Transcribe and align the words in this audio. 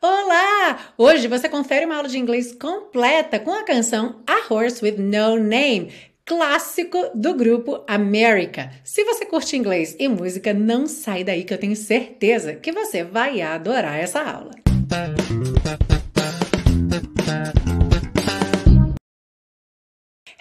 Olá! 0.00 0.78
Hoje 0.96 1.28
você 1.28 1.48
confere 1.48 1.86
uma 1.86 1.96
aula 1.96 2.08
de 2.08 2.18
inglês 2.18 2.52
completa 2.52 3.38
com 3.38 3.52
a 3.52 3.64
canção 3.64 4.22
A 4.26 4.52
Horse 4.52 4.84
with 4.84 4.96
No 4.98 5.36
Name, 5.36 5.92
clássico 6.24 7.10
do 7.14 7.34
grupo 7.34 7.82
America. 7.86 8.70
Se 8.82 9.04
você 9.04 9.24
curte 9.24 9.56
inglês 9.56 9.96
e 9.98 10.08
música, 10.08 10.52
não 10.52 10.86
sai 10.86 11.24
daí 11.24 11.44
que 11.44 11.52
eu 11.52 11.58
tenho 11.58 11.76
certeza 11.76 12.54
que 12.54 12.72
você 12.72 13.02
vai 13.02 13.40
adorar 13.40 13.98
essa 13.98 14.20
aula. 14.20 14.52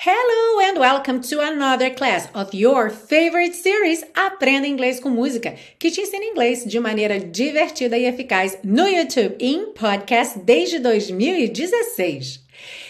Hello 0.05 0.59
and 0.59 0.77
welcome 0.79 1.21
to 1.21 1.39
another 1.39 1.89
class 1.89 2.27
of 2.33 2.53
your 2.53 2.89
favorite 2.89 3.55
series 3.55 4.03
Aprenda 4.13 4.67
Inglês 4.67 4.99
com 4.99 5.09
Música, 5.09 5.55
que 5.79 5.89
te 5.89 6.01
ensina 6.01 6.25
inglês 6.25 6.65
de 6.65 6.77
maneira 6.77 7.17
divertida 7.21 7.97
e 7.97 8.03
eficaz 8.03 8.57
no 8.65 8.85
YouTube 8.85 9.37
e 9.39 9.55
em 9.55 9.67
podcast 9.67 10.39
desde 10.39 10.79
2016. 10.79 12.41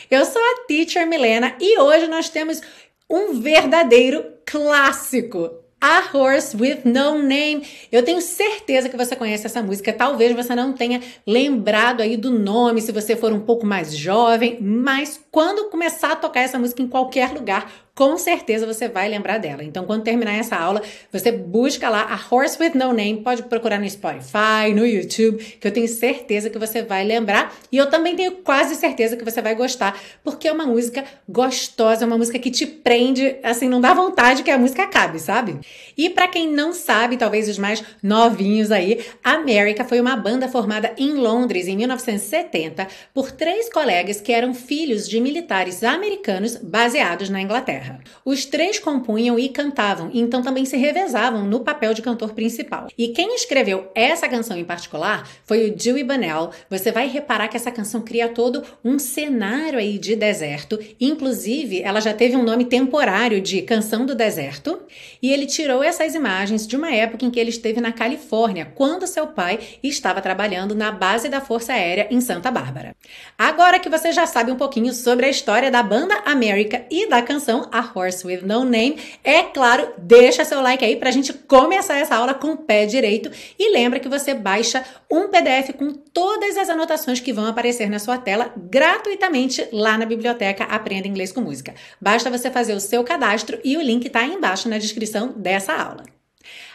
Eu 0.10 0.26
sou 0.26 0.42
a 0.42 0.66
Teacher 0.66 1.06
Milena 1.06 1.56
e 1.62 1.80
hoje 1.80 2.08
nós 2.08 2.30
temos 2.30 2.60
um 3.08 3.40
verdadeiro 3.40 4.26
clássico 4.44 5.63
a 5.84 6.02
Horse 6.14 6.56
with 6.56 6.86
No 6.86 7.22
Name. 7.22 7.68
Eu 7.92 8.04
tenho 8.04 8.22
certeza 8.22 8.88
que 8.88 8.96
você 8.96 9.18
conhece 9.18 9.46
essa 9.46 9.62
música. 9.62 9.92
Talvez 9.92 10.34
você 10.34 10.56
não 10.56 10.72
tenha 10.72 11.02
lembrado 11.28 12.00
aí 12.00 12.16
do 12.16 12.32
nome 12.32 12.82
se 12.82 12.94
você 12.94 13.18
for 13.18 13.34
um 13.34 13.42
pouco 13.42 13.66
mais 13.66 13.94
jovem, 13.94 14.58
mas 14.62 15.20
quando 15.30 15.70
começar 15.70 16.14
a 16.14 16.16
tocar 16.16 16.40
essa 16.40 16.58
música 16.58 16.82
em 16.82 16.88
qualquer 16.88 17.34
lugar, 17.34 17.70
com 17.96 18.18
certeza 18.18 18.66
você 18.66 18.88
vai 18.88 19.08
lembrar 19.08 19.38
dela. 19.38 19.64
Então, 19.64 19.86
quando 19.86 20.04
terminar 20.04 20.34
essa 20.34 20.56
aula, 20.56 20.82
você 21.12 21.32
busca 21.32 21.90
lá 21.90 22.02
a 22.02 22.36
Horse 22.36 22.58
with 22.60 22.72
No 22.74 22.92
Name, 22.92 23.22
pode 23.22 23.44
procurar 23.44 23.80
no 23.80 23.88
Spotify, 23.88 24.74
no 24.74 24.84
YouTube, 24.84 25.38
que 25.60 25.68
eu 25.68 25.72
tenho 25.72 25.88
certeza 25.88 26.50
que 26.50 26.58
você 26.58 26.82
vai 26.82 27.04
lembrar. 27.04 27.54
E 27.72 27.78
eu 27.78 27.88
também 27.88 28.16
tenho 28.16 28.32
quase 28.38 28.76
certeza 28.76 29.16
que 29.16 29.24
você 29.24 29.44
vai 29.44 29.54
gostar, 29.54 29.96
porque 30.24 30.48
é 30.48 30.52
uma 30.52 30.66
música 30.66 31.04
gostosa, 31.30 32.04
é 32.04 32.08
uma 32.08 32.18
música 32.18 32.40
que 32.40 32.50
te 32.50 32.66
prende, 32.66 33.36
assim, 33.44 33.70
não 33.70 33.80
dá 33.80 33.94
vontade 33.94 34.42
que 34.42 34.50
a 34.50 34.58
música 34.58 34.84
acabe, 34.84 35.20
sabe? 35.20 35.60
E 35.96 36.10
para 36.10 36.28
quem 36.28 36.52
não 36.52 36.74
sabe, 36.74 37.16
talvez 37.16 37.48
os 37.48 37.60
mais 37.60 37.84
novinhos 38.02 38.72
aí, 38.72 39.06
America 39.24 39.86
foi 39.86 40.02
uma 40.02 40.16
banda 40.16 40.48
formada 40.48 40.94
em 40.98 41.14
Londres 41.14 41.68
em 41.68 41.78
1970 41.78 42.88
por 43.14 43.32
três 43.32 43.72
colegas 43.72 44.20
que 44.20 44.32
eram 44.32 44.54
filhos 44.56 45.08
de 45.08 45.20
militares 45.20 45.84
americanos 45.84 46.56
baseados 46.56 47.30
na 47.30 47.40
Inglaterra. 47.40 47.83
Os 48.24 48.46
três 48.46 48.80
compunham 48.80 49.38
e 49.38 49.50
cantavam, 49.50 50.10
então 50.14 50.42
também 50.42 50.66
se 50.66 50.78
revezavam 50.78 51.46
no 51.46 51.62
papel 51.62 51.94
de 51.94 52.02
cantor 52.02 52.34
principal. 52.34 52.88
E 52.98 53.10
quem 53.10 53.36
escreveu 53.36 53.92
essa 53.96 54.28
canção 54.28 54.58
em 54.58 54.66
particular 54.66 55.28
foi 55.44 55.70
o 55.70 55.76
Dewey 55.76 56.04
Bunnell. 56.04 56.52
Você 56.70 56.92
vai 56.92 57.08
reparar 57.08 57.48
que 57.48 57.58
essa 57.58 57.72
canção 57.72 58.02
cria 58.02 58.30
todo 58.30 58.64
um 58.84 58.98
cenário 58.98 59.80
aí 59.80 59.98
de 59.98 60.16
deserto, 60.16 60.80
inclusive 61.00 61.82
ela 61.82 62.00
já 62.00 62.14
teve 62.14 62.36
um 62.36 62.44
nome 62.44 62.66
temporário 62.66 63.42
de 63.42 63.62
Canção 63.62 64.06
do 64.06 64.16
Deserto, 64.16 64.82
e 65.22 65.32
ele 65.32 65.46
tirou 65.46 65.84
essas 65.84 66.16
imagens 66.16 66.68
de 66.68 66.76
uma 66.76 66.94
época 66.94 67.26
em 67.26 67.32
que 67.32 67.40
ele 67.40 67.50
esteve 67.50 67.82
na 67.82 67.92
Califórnia, 67.92 68.72
quando 68.76 69.08
seu 69.08 69.28
pai 69.28 69.60
estava 69.82 70.22
trabalhando 70.22 70.76
na 70.76 70.92
base 70.92 71.30
da 71.30 71.42
Força 71.42 71.74
Aérea 71.74 72.08
em 72.10 72.22
Santa 72.22 72.52
Bárbara. 72.52 72.96
Agora 73.38 73.80
que 73.80 73.90
você 73.90 74.12
já 74.12 74.26
sabe 74.26 74.52
um 74.52 74.56
pouquinho 74.56 74.94
sobre 74.94 75.26
a 75.26 75.30
história 75.30 75.72
da 75.72 75.84
banda 75.84 76.16
América 76.26 76.86
e 76.90 77.08
da 77.10 77.22
canção 77.22 77.68
a 77.74 77.92
Horse 77.94 78.26
with 78.26 78.42
No 78.44 78.64
Name. 78.64 78.98
É 79.24 79.42
claro, 79.44 79.94
deixa 79.98 80.46
seu 80.46 80.62
like 80.62 80.86
aí 80.86 80.96
pra 80.96 81.12
gente 81.12 81.34
começar 81.34 81.98
essa 81.98 82.16
aula 82.16 82.34
com 82.34 82.52
o 82.52 82.58
pé 82.58 82.86
direito 82.86 83.32
e 83.58 83.74
lembra 83.74 84.00
que 84.00 84.08
você 84.08 84.34
baixa 84.36 84.86
um 85.12 85.28
PDF 85.28 85.74
com 85.78 85.92
todas 85.92 86.56
as 86.56 86.70
anotações 86.70 87.20
que 87.20 87.34
vão 87.34 87.48
aparecer 87.48 87.90
na 87.90 87.98
sua 87.98 88.18
tela 88.18 88.54
gratuitamente 88.56 89.68
lá 89.72 89.98
na 89.98 90.06
biblioteca 90.06 90.66
Aprenda 90.66 91.08
Inglês 91.08 91.32
com 91.32 91.42
Música. 91.42 91.74
Basta 92.00 92.30
você 92.30 92.52
fazer 92.52 92.74
o 92.76 92.80
seu 92.80 93.04
cadastro 93.04 93.60
e 93.64 93.76
o 93.76 93.82
link 93.82 94.08
tá 94.10 94.20
aí 94.20 94.34
embaixo 94.34 94.70
na 94.70 94.78
descrição 94.78 95.34
dessa 95.36 95.74
aula. 95.74 96.04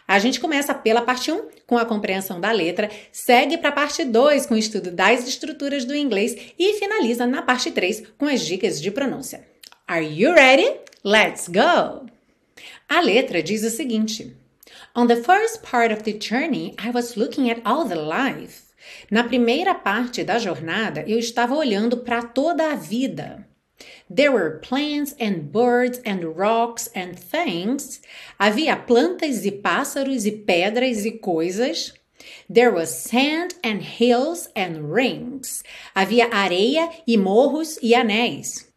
A 0.08 0.18
gente 0.18 0.40
começa 0.40 0.72
pela 0.72 1.02
parte 1.02 1.30
1, 1.30 1.48
com 1.66 1.76
a 1.76 1.84
compreensão 1.84 2.40
da 2.40 2.50
letra, 2.50 2.90
segue 3.12 3.58
para 3.58 3.68
a 3.68 3.72
parte 3.72 4.06
2, 4.06 4.46
com 4.46 4.54
o 4.54 4.58
estudo 4.58 4.90
das 4.90 5.28
estruturas 5.28 5.84
do 5.84 5.94
inglês 5.94 6.34
e 6.58 6.72
finaliza 6.78 7.26
na 7.26 7.42
parte 7.42 7.70
3 7.70 8.04
com 8.16 8.24
as 8.24 8.40
dicas 8.40 8.80
de 8.80 8.90
pronúncia. 8.90 9.46
Are 9.86 10.02
you 10.02 10.32
ready? 10.32 10.87
Let's 11.04 11.46
go! 11.46 12.06
A 12.90 13.00
letra 13.00 13.40
diz 13.40 13.62
o 13.62 13.70
seguinte: 13.70 14.34
On 14.96 15.06
the 15.06 15.22
first 15.22 15.62
part 15.62 15.92
of 15.92 16.02
the 16.02 16.12
journey, 16.12 16.74
I 16.76 16.90
was 16.90 17.16
looking 17.16 17.48
at 17.48 17.64
all 17.64 17.84
the 17.84 17.94
life. 17.94 18.72
Na 19.08 19.22
primeira 19.22 19.76
parte 19.76 20.24
da 20.24 20.40
jornada, 20.40 21.04
eu 21.06 21.16
estava 21.16 21.54
olhando 21.54 21.98
para 21.98 22.22
toda 22.22 22.72
a 22.72 22.74
vida. 22.74 23.46
There 24.10 24.32
were 24.32 24.58
plants 24.58 25.14
and 25.20 25.52
birds 25.52 26.00
and 26.04 26.36
rocks 26.36 26.90
and 26.96 27.14
things. 27.14 28.00
Havia 28.36 28.76
plantas 28.76 29.44
e 29.46 29.52
pássaros 29.52 30.26
e 30.26 30.32
pedras 30.32 31.04
e 31.04 31.12
coisas. 31.12 31.94
There 32.52 32.72
was 32.72 32.90
sand 32.90 33.54
and 33.62 33.82
hills 33.82 34.48
and 34.56 34.92
rings. 34.92 35.62
Havia 35.94 36.28
areia 36.32 36.90
e 37.06 37.16
morros 37.16 37.78
e 37.80 37.94
anéis. 37.94 38.67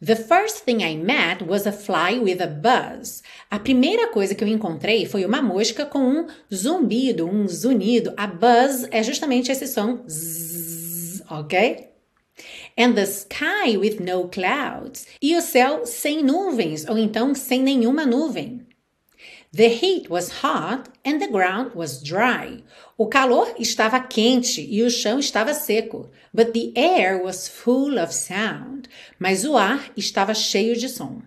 The 0.00 0.14
first 0.14 0.64
thing 0.64 0.80
I 0.80 0.94
met 0.94 1.42
was 1.42 1.66
a 1.66 1.72
fly 1.72 2.20
with 2.20 2.40
a 2.40 2.46
buzz. 2.46 3.20
A 3.50 3.58
primeira 3.58 4.06
coisa 4.12 4.32
que 4.32 4.44
eu 4.44 4.48
encontrei 4.48 5.06
foi 5.06 5.24
uma 5.24 5.42
mosca 5.42 5.84
com 5.84 5.98
um 5.98 6.26
zumbido, 6.54 7.28
um 7.28 7.48
zunido. 7.48 8.14
A 8.16 8.28
buzz 8.28 8.86
é 8.92 9.02
justamente 9.02 9.50
esse 9.50 9.66
som 9.66 10.04
zzz, 10.08 11.20
ok? 11.28 11.88
And 12.78 12.94
the 12.94 13.06
sky 13.06 13.76
with 13.76 13.98
no 13.98 14.28
clouds. 14.28 15.08
E 15.20 15.36
o 15.36 15.42
céu 15.42 15.84
sem 15.84 16.22
nuvens, 16.22 16.88
ou 16.88 16.96
então 16.96 17.34
sem 17.34 17.60
nenhuma 17.60 18.06
nuvem. 18.06 18.67
The 19.50 19.68
heat 19.68 20.10
was 20.10 20.42
hot 20.42 20.90
and 21.04 21.22
the 21.22 21.28
ground 21.28 21.74
was 21.74 22.02
dry. 22.02 22.62
O 22.98 23.06
calor 23.06 23.54
estava 23.58 23.98
quente 23.98 24.60
e 24.60 24.82
o 24.82 24.90
chão 24.90 25.18
estava 25.18 25.54
seco. 25.54 26.10
But 26.34 26.52
the 26.52 26.72
air 26.76 27.22
was 27.22 27.48
full 27.48 27.98
of 27.98 28.12
sound. 28.12 28.88
Mas 29.18 29.46
o 29.46 29.56
ar 29.56 29.90
estava 29.96 30.34
cheio 30.34 30.76
de 30.76 30.88
som. 30.88 31.22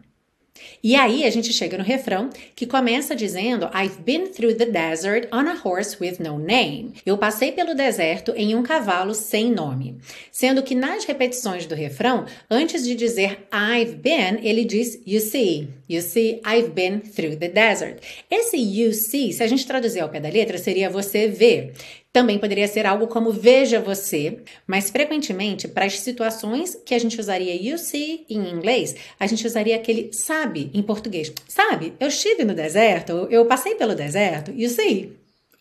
E 0.84 0.96
aí 0.96 1.26
a 1.26 1.30
gente 1.30 1.54
chega 1.54 1.78
no 1.78 1.84
refrão 1.84 2.30
que 2.56 2.66
começa 2.66 3.16
dizendo 3.16 3.70
I've 3.74 4.02
been 4.02 4.28
through 4.28 4.56
the 4.56 4.66
desert 4.66 5.28
on 5.32 5.48
a 5.48 5.60
horse 5.64 5.98
with 6.02 6.18
no 6.20 6.40
name. 6.40 6.94
Eu 7.06 7.18
passei 7.18 7.52
pelo 7.52 7.76
deserto 7.76 8.34
em 8.36 8.56
um 8.56 8.64
cavalo 8.64 9.14
sem 9.14 9.52
nome. 9.52 9.98
Sendo 10.32 10.64
que 10.64 10.74
nas 10.74 11.06
repetições 11.06 11.66
do 11.66 11.76
refrão, 11.76 12.26
antes 12.50 12.84
de 12.84 12.96
dizer 12.96 13.48
I've 13.54 13.96
been, 13.96 14.40
ele 14.42 14.66
diz 14.66 15.02
you 15.06 15.20
see. 15.20 15.70
You 15.88 16.02
see, 16.02 16.42
I've 16.46 16.70
been 16.70 17.02
through 17.02 17.36
the 17.36 17.50
desert. 17.50 18.02
Esse 18.30 18.56
you 18.56 18.94
see, 18.94 19.34
se 19.34 19.44
a 19.44 19.48
gente 19.48 19.68
traduzir 19.68 20.00
ao 20.00 20.08
pé 20.08 20.22
da 20.22 20.30
letra, 20.30 20.58
seria 20.58 20.90
você 20.90 21.28
vê. 21.28 21.74
Também 22.14 22.38
poderia 22.38 22.68
ser 22.68 22.86
algo 22.86 23.08
como 23.08 23.32
veja 23.32 23.80
você, 23.80 24.40
mas 24.68 24.90
frequentemente 24.90 25.68
para 25.68 25.86
as 25.86 26.00
situações 26.00 26.78
que 26.86 26.94
a 26.94 27.00
gente 27.00 27.20
usaria 27.20 27.56
you 27.56 27.78
see 27.78 28.26
em 28.30 28.50
inglês, 28.50 28.96
a 29.18 29.26
gente 29.26 29.48
usaria 29.48 29.78
aquele 29.78 30.12
sabe 30.12 30.70
em 30.74 30.82
português. 30.82 31.32
Sabe, 31.48 31.94
eu 32.00 32.10
estive 32.10 32.44
no 32.44 32.54
deserto, 32.54 33.28
eu 33.30 33.46
passei 33.46 33.76
pelo 33.76 33.96
deserto, 33.96 34.52
you 34.52 34.70
see. 34.70 35.14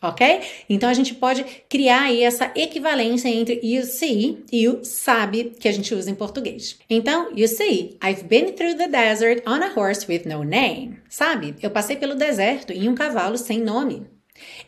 Ok? 0.03 0.41
Então 0.67 0.89
a 0.89 0.93
gente 0.93 1.13
pode 1.13 1.45
criar 1.69 2.05
aí 2.05 2.23
essa 2.23 2.51
equivalência 2.55 3.29
entre 3.29 3.59
you 3.63 3.83
see 3.83 4.43
e 4.51 4.67
o 4.67 4.83
sabe 4.83 5.53
que 5.59 5.67
a 5.67 5.71
gente 5.71 5.93
usa 5.93 6.09
em 6.09 6.15
português. 6.15 6.77
Então, 6.89 7.31
you 7.35 7.47
see, 7.47 7.97
I've 8.03 8.23
been 8.23 8.53
through 8.53 8.75
the 8.77 8.87
desert 8.87 9.43
on 9.47 9.61
a 9.61 9.71
horse 9.73 10.07
with 10.09 10.23
no 10.25 10.43
name. 10.43 10.97
Sabe, 11.07 11.55
eu 11.61 11.69
passei 11.69 11.95
pelo 11.95 12.15
deserto 12.15 12.73
em 12.73 12.89
um 12.89 12.95
cavalo 12.95 13.37
sem 13.37 13.59
nome. 13.59 14.07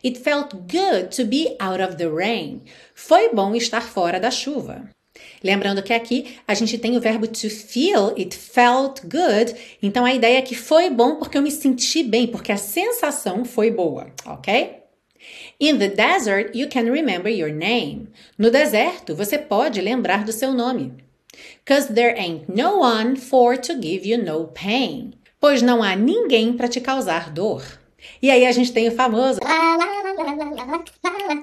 It 0.03 0.19
felt 0.19 0.53
good 0.67 1.15
to 1.15 1.23
be 1.23 1.55
out 1.59 1.81
of 1.81 1.95
the 1.95 2.09
rain. 2.09 2.61
Foi 2.93 3.33
bom 3.33 3.55
estar 3.55 3.81
fora 3.81 4.19
da 4.19 4.29
chuva. 4.29 4.89
Lembrando 5.41 5.81
que 5.81 5.93
aqui 5.93 6.37
a 6.47 6.53
gente 6.53 6.77
tem 6.77 6.97
o 6.97 6.99
verbo 6.99 7.25
to 7.27 7.49
feel, 7.49 8.13
it 8.17 8.35
felt 8.35 9.01
good. 9.03 9.55
Então 9.81 10.03
a 10.03 10.13
ideia 10.13 10.39
é 10.39 10.41
que 10.41 10.55
foi 10.55 10.89
bom 10.89 11.15
porque 11.15 11.37
eu 11.37 11.41
me 11.41 11.51
senti 11.51 12.03
bem, 12.03 12.27
porque 12.27 12.51
a 12.51 12.57
sensação 12.57 13.45
foi 13.45 13.71
boa, 13.71 14.07
ok? 14.25 14.83
In 15.59 15.77
the 15.77 15.87
desert, 15.87 16.51
you 16.53 16.67
can 16.69 16.91
remember 16.91 17.29
your 17.29 17.51
name. 17.51 18.09
No 18.37 18.51
deserto, 18.51 19.15
você 19.15 19.37
pode 19.37 19.79
lembrar 19.79 20.25
do 20.25 20.33
seu 20.33 20.53
nome. 20.53 20.93
Cause 21.65 21.93
there 21.93 22.19
ain't 22.19 22.49
no 22.49 22.79
one 22.79 23.15
for 23.15 23.57
to 23.57 23.73
give 23.73 24.05
you 24.05 24.21
no 24.21 24.47
pain. 24.47 25.13
Pois 25.39 25.61
não 25.61 25.81
há 25.81 25.95
ninguém 25.95 26.53
para 26.53 26.67
te 26.67 26.81
causar 26.81 27.29
dor. 27.29 27.63
E 28.21 28.29
aí 28.29 28.45
a 28.45 28.51
gente 28.51 28.71
tem 28.71 28.87
o 28.87 28.91
famoso. 28.91 29.39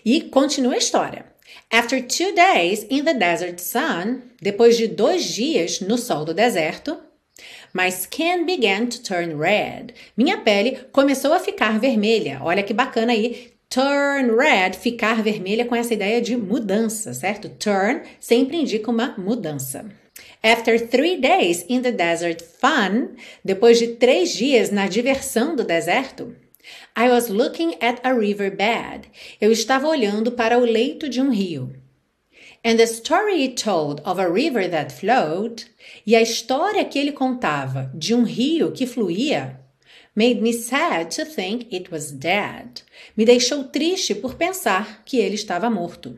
E 0.04 0.20
continua 0.22 0.74
a 0.74 0.78
história. 0.78 1.26
After 1.72 2.00
two 2.00 2.32
days 2.34 2.86
in 2.90 3.04
the 3.04 3.14
desert 3.14 3.60
sun, 3.60 4.22
depois 4.40 4.76
de 4.76 4.88
dois 4.88 5.24
dias 5.24 5.80
no 5.80 5.96
sol 5.96 6.24
do 6.24 6.34
deserto, 6.34 6.96
my 7.72 7.88
skin 7.88 8.44
began 8.44 8.86
to 8.86 9.02
turn 9.02 9.36
red. 9.36 9.94
Minha 10.16 10.38
pele 10.38 10.78
começou 10.92 11.32
a 11.32 11.40
ficar 11.40 11.78
vermelha. 11.78 12.40
Olha 12.42 12.62
que 12.62 12.74
bacana 12.74 13.12
aí. 13.12 13.52
Turn 13.68 14.36
red, 14.36 14.72
ficar 14.72 15.22
vermelha 15.22 15.64
com 15.64 15.76
essa 15.76 15.94
ideia 15.94 16.20
de 16.20 16.36
mudança, 16.36 17.14
certo? 17.14 17.48
Turn 17.48 18.02
sempre 18.18 18.56
indica 18.56 18.90
uma 18.90 19.14
mudança. 19.16 19.86
After 20.42 20.88
three 20.88 21.20
days 21.20 21.64
in 21.68 21.82
the 21.82 21.92
desert 21.92 22.42
fun, 22.42 23.14
depois 23.44 23.78
de 23.78 23.88
três 23.88 24.32
dias 24.32 24.70
na 24.70 24.88
diversão 24.88 25.54
do 25.54 25.62
deserto, 25.62 26.34
I 26.96 27.08
was 27.08 27.28
looking 27.28 27.74
at 27.80 28.00
a 28.04 28.12
river 28.12 28.50
bed. 28.50 29.08
Eu 29.40 29.50
estava 29.50 29.88
olhando 29.88 30.32
para 30.32 30.58
o 30.58 30.64
leito 30.64 31.08
de 31.08 31.20
um 31.20 31.30
rio. 31.30 31.72
And 32.64 32.76
the 32.76 32.86
story 32.86 33.42
he 33.42 33.48
told 33.54 34.02
of 34.04 34.20
a 34.20 34.28
river 34.28 34.68
that 34.68 34.92
flowed, 34.92 35.64
e 36.06 36.14
a 36.14 36.20
história 36.20 36.84
que 36.84 36.98
ele 36.98 37.12
contava 37.12 37.90
de 37.94 38.14
um 38.14 38.22
rio 38.22 38.70
que 38.70 38.86
fluía, 38.86 39.58
made 40.14 40.42
me 40.42 40.52
sad 40.52 41.10
to 41.10 41.24
think 41.24 41.66
it 41.74 41.90
was 41.90 42.12
dead. 42.12 42.82
Me 43.16 43.24
deixou 43.24 43.64
triste 43.64 44.14
por 44.14 44.34
pensar 44.34 45.02
que 45.04 45.18
ele 45.18 45.36
estava 45.36 45.70
morto. 45.70 46.16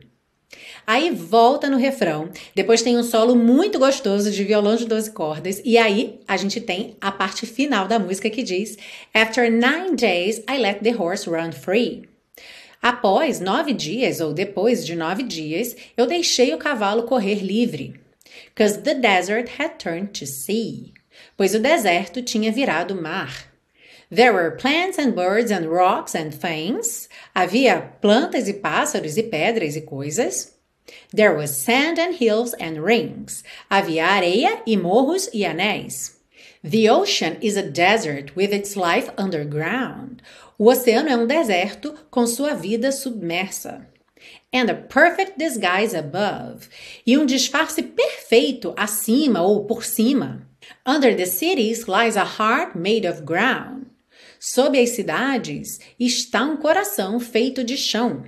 Aí 0.85 1.11
volta 1.11 1.69
no 1.69 1.77
refrão. 1.77 2.29
Depois 2.53 2.81
tem 2.81 2.97
um 2.97 3.03
solo 3.03 3.35
muito 3.35 3.79
gostoso 3.79 4.31
de 4.31 4.43
violão 4.43 4.75
de 4.75 4.85
12 4.85 5.11
cordas. 5.11 5.61
E 5.63 5.77
aí 5.77 6.19
a 6.27 6.35
gente 6.37 6.59
tem 6.59 6.95
a 6.99 7.11
parte 7.11 7.45
final 7.45 7.87
da 7.87 7.99
música 7.99 8.29
que 8.29 8.43
diz: 8.43 8.77
After 9.13 9.49
nine 9.49 9.95
days, 9.95 10.39
I 10.49 10.57
let 10.57 10.79
the 10.81 10.95
horse 10.95 11.29
run 11.29 11.51
free. 11.51 12.09
Após 12.81 13.39
nove 13.39 13.71
dias, 13.71 14.19
ou 14.19 14.33
depois 14.33 14.85
de 14.85 14.93
nove 14.93 15.23
dias, 15.23 15.73
eu 15.95 16.05
deixei 16.05 16.53
o 16.53 16.57
cavalo 16.57 17.03
correr 17.03 17.35
livre. 17.35 17.99
Because 18.53 18.79
the 18.79 18.93
desert 18.93 19.49
had 19.57 19.77
turned 19.77 20.19
to 20.19 20.25
sea. 20.25 20.91
Pois 21.37 21.55
o 21.55 21.59
deserto 21.59 22.21
tinha 22.21 22.51
virado 22.51 22.93
mar. 22.93 23.52
There 24.09 24.33
were 24.33 24.51
plants 24.51 24.97
and 24.97 25.15
birds 25.15 25.51
and 25.51 25.67
rocks 25.67 26.13
and 26.15 26.33
things. 26.33 27.09
Havia 27.35 27.93
plantas 28.01 28.47
e 28.47 28.53
pássaros 28.53 29.17
e 29.17 29.23
pedras 29.23 29.75
e 29.75 29.81
coisas. 29.81 30.51
There 31.11 31.33
was 31.33 31.55
sand 31.55 31.99
and 31.99 32.15
hills 32.15 32.53
and 32.59 32.83
rings. 32.83 33.43
Havia 33.71 34.05
areia 34.05 34.61
e 34.65 34.75
morros 34.75 35.29
e 35.33 35.43
anéis. 35.45 36.13
The 36.63 36.89
ocean 36.89 37.37
is 37.41 37.57
a 37.57 37.69
desert 37.69 38.35
with 38.35 38.53
its 38.53 38.75
life 38.75 39.09
underground. 39.17 40.21
O 40.57 40.69
oceano 40.69 41.09
é 41.09 41.17
um 41.17 41.27
deserto 41.27 41.93
com 42.09 42.25
sua 42.25 42.53
vida 42.53 42.91
submersa. 42.91 43.87
And 44.53 44.69
a 44.69 44.75
perfect 44.75 45.37
disguise 45.37 45.95
above. 45.95 46.69
E 47.05 47.17
um 47.17 47.25
disfarce 47.25 47.81
perfeito 47.81 48.73
acima 48.77 49.41
ou 49.41 49.65
por 49.65 49.83
cima. 49.83 50.47
Under 50.85 51.15
the 51.15 51.25
cities 51.25 51.87
lies 51.87 52.15
a 52.15 52.23
heart 52.23 52.77
made 52.77 53.05
of 53.05 53.23
ground. 53.23 53.82
Sob 54.45 54.77
as 54.77 54.89
cidades 54.89 55.79
está 55.97 56.43
um 56.43 56.57
coração 56.57 57.17
feito 57.17 57.63
de 57.63 57.77
chão. 57.77 58.25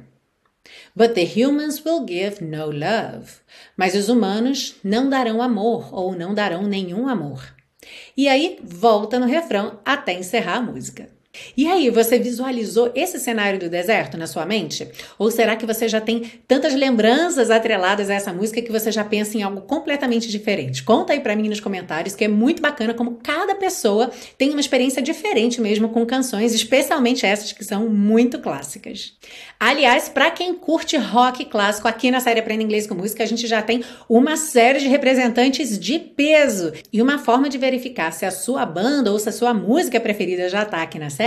But 0.95 1.13
the 1.13 1.25
humans 1.25 1.83
will 1.83 2.05
give 2.07 2.41
no 2.41 2.67
love. 2.67 3.41
Mas 3.75 3.95
os 3.95 4.07
humanos 4.07 4.77
não 4.81 5.09
darão 5.09 5.41
amor 5.41 5.93
ou 5.93 6.15
não 6.15 6.33
darão 6.33 6.63
nenhum 6.63 7.09
amor. 7.09 7.53
E 8.15 8.29
aí 8.29 8.57
volta 8.63 9.19
no 9.19 9.25
refrão 9.25 9.81
até 9.83 10.13
encerrar 10.13 10.59
a 10.59 10.61
música. 10.61 11.09
E 11.55 11.67
aí, 11.67 11.89
você 11.89 12.17
visualizou 12.19 12.91
esse 12.95 13.19
cenário 13.19 13.59
do 13.59 13.69
deserto 13.69 14.17
na 14.17 14.27
sua 14.27 14.45
mente? 14.45 14.87
Ou 15.17 15.31
será 15.31 15.55
que 15.55 15.65
você 15.65 15.87
já 15.87 16.01
tem 16.01 16.31
tantas 16.47 16.73
lembranças 16.73 17.49
atreladas 17.49 18.09
a 18.09 18.13
essa 18.13 18.33
música 18.33 18.61
que 18.61 18.71
você 18.71 18.91
já 18.91 19.03
pensa 19.03 19.37
em 19.37 19.43
algo 19.43 19.61
completamente 19.61 20.29
diferente? 20.29 20.83
Conta 20.83 21.13
aí 21.13 21.19
para 21.19 21.35
mim 21.35 21.49
nos 21.49 21.59
comentários 21.59 22.15
que 22.15 22.23
é 22.23 22.27
muito 22.27 22.61
bacana 22.61 22.93
como 22.93 23.19
cada 23.23 23.55
pessoa 23.55 24.11
tem 24.37 24.51
uma 24.51 24.59
experiência 24.59 25.01
diferente 25.01 25.61
mesmo 25.61 25.89
com 25.89 26.05
canções, 26.05 26.53
especialmente 26.53 27.25
essas 27.25 27.51
que 27.51 27.63
são 27.63 27.89
muito 27.89 28.39
clássicas. 28.39 29.13
Aliás, 29.59 30.09
para 30.09 30.31
quem 30.31 30.53
curte 30.53 30.97
rock 30.97 31.45
clássico 31.45 31.87
aqui 31.87 32.11
na 32.11 32.19
série 32.19 32.39
Aprenda 32.39 32.63
Inglês 32.63 32.87
com 32.87 32.95
Música, 32.95 33.23
a 33.23 33.27
gente 33.27 33.47
já 33.47 33.61
tem 33.61 33.83
uma 34.07 34.37
série 34.37 34.79
de 34.79 34.87
representantes 34.87 35.77
de 35.79 35.99
peso 35.99 36.73
e 36.91 37.01
uma 37.01 37.17
forma 37.17 37.49
de 37.49 37.57
verificar 37.57 38.11
se 38.11 38.25
a 38.25 38.31
sua 38.31 38.65
banda 38.65 39.11
ou 39.11 39.19
se 39.19 39.29
a 39.29 39.31
sua 39.31 39.53
música 39.53 39.99
preferida 39.99 40.49
já 40.49 40.63
está 40.63 40.81
aqui 40.81 40.99
na 40.99 41.09
série 41.09 41.24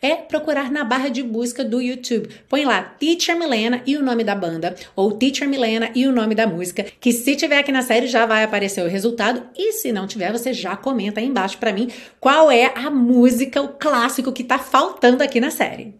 é 0.00 0.16
procurar 0.16 0.70
na 0.70 0.84
barra 0.84 1.08
de 1.08 1.22
busca 1.22 1.64
do 1.64 1.80
YouTube. 1.80 2.28
Põe 2.48 2.64
lá 2.64 2.82
Teacher 2.82 3.38
Milena 3.38 3.82
e 3.86 3.96
o 3.96 4.02
nome 4.02 4.24
da 4.24 4.34
banda, 4.34 4.74
ou 4.94 5.12
Teacher 5.12 5.48
Milena 5.48 5.90
e 5.94 6.06
o 6.06 6.12
nome 6.12 6.34
da 6.34 6.46
música, 6.46 6.84
que 7.00 7.12
se 7.12 7.36
tiver 7.36 7.58
aqui 7.58 7.72
na 7.72 7.82
série 7.82 8.06
já 8.06 8.26
vai 8.26 8.44
aparecer 8.44 8.84
o 8.84 8.88
resultado, 8.88 9.42
e 9.56 9.72
se 9.72 9.92
não 9.92 10.06
tiver, 10.06 10.32
você 10.32 10.52
já 10.52 10.76
comenta 10.76 11.20
aí 11.20 11.26
embaixo 11.26 11.58
para 11.58 11.72
mim 11.72 11.88
qual 12.18 12.50
é 12.50 12.72
a 12.74 12.90
música, 12.90 13.60
o 13.60 13.68
clássico 13.68 14.32
que 14.32 14.44
tá 14.44 14.58
faltando 14.58 15.22
aqui 15.22 15.40
na 15.40 15.50
série. 15.50 15.99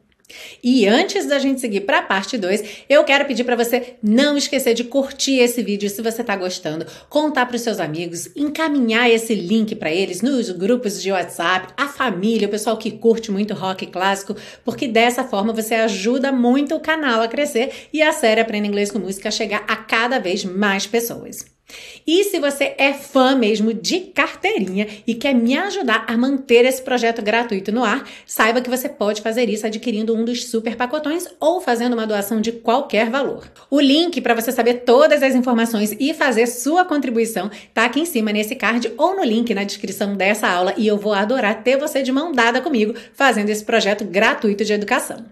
E 0.63 0.87
antes 0.87 1.27
da 1.27 1.39
gente 1.39 1.61
seguir 1.61 1.81
para 1.83 1.99
a 1.99 2.03
parte 2.03 2.37
2, 2.37 2.85
eu 2.89 3.05
quero 3.05 3.25
pedir 3.25 3.45
para 3.45 3.57
você 3.57 3.95
não 4.03 4.37
esquecer 4.37 4.75
de 4.75 4.85
curtir 4.85 5.39
esse 5.39 5.63
vídeo 5.63 5.89
se 5.89 6.03
você 6.03 6.21
está 6.21 6.37
gostando, 6.37 6.87
contar 7.09 7.47
para 7.47 7.57
os 7.57 7.63
seus 7.63 7.81
amigos, 7.81 8.31
encaminhar 8.37 9.11
esse 9.11 9.35
link 9.35 9.75
para 9.75 9.91
eles 9.91 10.23
nos 10.23 10.51
grupos 10.51 11.03
de 11.03 11.13
WhatsApp, 11.13 11.73
a 11.77 11.89
família, 11.89 12.49
o 12.49 12.51
pessoal 12.51 12.77
que 12.77 12.91
curte 12.91 13.31
muito 13.31 13.55
rock 13.55 13.87
clássico, 13.87 14.37
porque 14.65 14.87
dessa 14.87 15.25
forma 15.25 15.53
você 15.53 15.75
ajuda 15.75 16.33
muito 16.33 16.75
o 16.75 16.81
canal 16.81 17.23
a 17.23 17.29
crescer 17.29 17.89
e 17.93 18.03
a 18.03 18.13
série 18.13 18.41
Aprenda 18.41 18.67
Inglês 18.67 18.91
com 18.91 18.99
Música 18.99 19.29
a 19.29 19.33
chegar 19.33 19.65
a 19.67 19.77
cada 19.77 20.19
vez 20.19 20.45
mais 20.45 20.87
pessoas. 20.87 21.60
E 22.07 22.25
se 22.25 22.39
você 22.39 22.75
é 22.79 22.93
fã 22.93 23.37
mesmo 23.37 23.73
de 23.73 24.01
carteirinha 24.01 24.87
e 25.07 25.15
quer 25.15 25.35
me 25.35 25.57
ajudar 25.57 26.05
a 26.09 26.17
manter 26.17 26.65
esse 26.65 26.83
projeto 26.83 27.23
gratuito 27.23 27.71
no 27.71 27.85
ar, 27.85 28.09
saiba 28.27 28.61
que 28.61 28.71
você 28.71 28.89
pode 28.89 29.23
fazer 29.23 29.49
isso 29.49 29.67
adquirindo 29.67 30.15
um 30.15 30.25
dos 30.25 30.45
super 30.47 30.77
pacotões 30.77 31.27
ou 31.39 31.61
fazendo 31.61 31.93
uma 31.93 32.07
doação 32.07 32.41
de 32.41 32.53
qualquer 32.53 33.11
valor. 33.11 33.51
O 33.71 33.81
link 33.81 34.21
para 34.21 34.35
você 34.35 34.51
saber 34.51 34.83
todas 34.85 35.23
as 35.23 35.35
informações 35.35 35.95
e 35.99 36.15
fazer 36.15 36.47
sua 36.47 36.85
contribuição 36.85 37.51
está 37.69 37.85
aqui 37.85 38.01
em 38.01 38.07
cima 38.07 38.33
nesse 38.33 38.55
card 38.55 38.93
ou 38.97 39.17
no 39.17 39.25
link 39.25 39.55
na 39.55 39.65
descrição 39.65 40.17
dessa 40.17 40.49
aula 40.49 40.75
e 40.77 40.87
eu 40.87 40.97
vou 40.97 41.13
adorar 41.13 41.63
ter 41.63 41.77
você 41.77 42.03
de 42.03 42.13
mão 42.13 42.33
dada 42.33 42.61
comigo 42.61 42.95
fazendo 43.15 43.51
esse 43.51 43.65
projeto 43.65 44.05
gratuito 44.05 44.65
de 44.65 44.73
educação. 44.73 45.25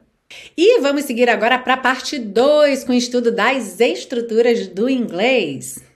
E 0.56 0.80
vamos 0.80 1.04
seguir 1.04 1.30
agora 1.30 1.58
para 1.58 1.74
a 1.74 1.78
parte 1.78 2.18
2 2.18 2.84
com 2.84 2.92
o 2.92 2.96
estudo 2.96 3.32
das 3.32 3.80
estruturas 3.80 4.66
do 4.68 4.88
inglês. 4.88 5.87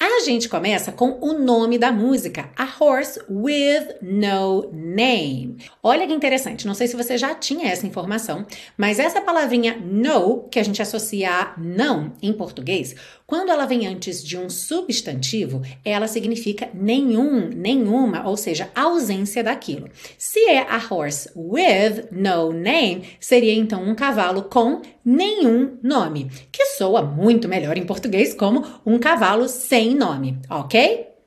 A 0.00 0.20
gente 0.20 0.48
começa 0.48 0.92
com 0.92 1.18
o 1.20 1.32
nome 1.32 1.76
da 1.76 1.90
música, 1.90 2.50
A 2.56 2.68
Horse 2.78 3.20
with 3.28 3.96
No 4.00 4.70
Name. 4.72 5.56
Olha 5.82 6.06
que 6.06 6.12
interessante, 6.12 6.68
não 6.68 6.74
sei 6.74 6.86
se 6.86 6.94
você 6.94 7.18
já 7.18 7.34
tinha 7.34 7.68
essa 7.68 7.84
informação, 7.84 8.46
mas 8.76 9.00
essa 9.00 9.20
palavrinha 9.20 9.76
no, 9.76 10.44
que 10.44 10.60
a 10.60 10.62
gente 10.62 10.80
associa 10.80 11.30
a 11.32 11.54
não 11.58 12.12
em 12.22 12.32
português, 12.32 12.94
quando 13.28 13.50
ela 13.50 13.66
vem 13.66 13.86
antes 13.86 14.24
de 14.24 14.38
um 14.38 14.48
substantivo, 14.48 15.60
ela 15.84 16.08
significa 16.08 16.70
nenhum, 16.72 17.50
nenhuma, 17.50 18.26
ou 18.26 18.38
seja, 18.38 18.70
ausência 18.74 19.44
daquilo. 19.44 19.90
Se 20.16 20.40
é 20.48 20.60
a 20.60 20.82
horse 20.90 21.30
with 21.36 22.06
no 22.10 22.54
name, 22.54 23.02
seria 23.20 23.52
então 23.52 23.82
um 23.82 23.94
cavalo 23.94 24.44
com 24.44 24.80
nenhum 25.04 25.76
nome, 25.82 26.30
que 26.50 26.64
soa 26.78 27.02
muito 27.02 27.46
melhor 27.46 27.76
em 27.76 27.84
português 27.84 28.32
como 28.32 28.64
um 28.86 28.98
cavalo 28.98 29.46
sem 29.46 29.94
nome, 29.94 30.38
ok? 30.48 31.17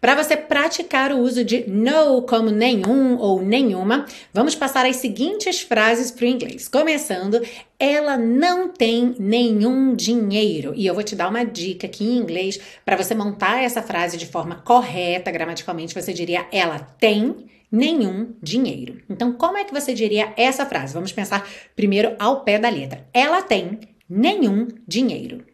Para 0.00 0.14
você 0.14 0.34
praticar 0.34 1.12
o 1.12 1.18
uso 1.18 1.44
de 1.44 1.68
no 1.68 2.22
como 2.22 2.50
nenhum 2.50 3.18
ou 3.18 3.42
nenhuma, 3.42 4.06
vamos 4.32 4.54
passar 4.54 4.86
as 4.86 4.96
seguintes 4.96 5.60
frases 5.60 6.10
para 6.10 6.24
o 6.24 6.28
inglês. 6.28 6.68
Começando, 6.68 7.42
ela 7.78 8.16
não 8.16 8.68
tem 8.68 9.14
nenhum 9.18 9.94
dinheiro. 9.94 10.72
E 10.74 10.86
eu 10.86 10.94
vou 10.94 11.02
te 11.02 11.14
dar 11.14 11.28
uma 11.28 11.44
dica 11.44 11.86
aqui 11.86 12.02
em 12.02 12.16
inglês 12.16 12.58
para 12.82 12.96
você 12.96 13.14
montar 13.14 13.62
essa 13.62 13.82
frase 13.82 14.16
de 14.16 14.24
forma 14.24 14.54
correta, 14.56 15.30
gramaticalmente, 15.30 15.94
você 15.94 16.14
diria 16.14 16.46
ela 16.50 16.78
tem 16.78 17.44
nenhum 17.70 18.34
dinheiro. 18.42 19.02
Então, 19.08 19.34
como 19.34 19.58
é 19.58 19.64
que 19.64 19.72
você 19.72 19.92
diria 19.92 20.32
essa 20.34 20.64
frase? 20.64 20.94
Vamos 20.94 21.12
pensar 21.12 21.46
primeiro 21.76 22.16
ao 22.18 22.40
pé 22.40 22.58
da 22.58 22.70
letra. 22.70 23.06
Ela 23.12 23.42
tem 23.42 23.80
nenhum 24.08 24.66
dinheiro. 24.88 25.49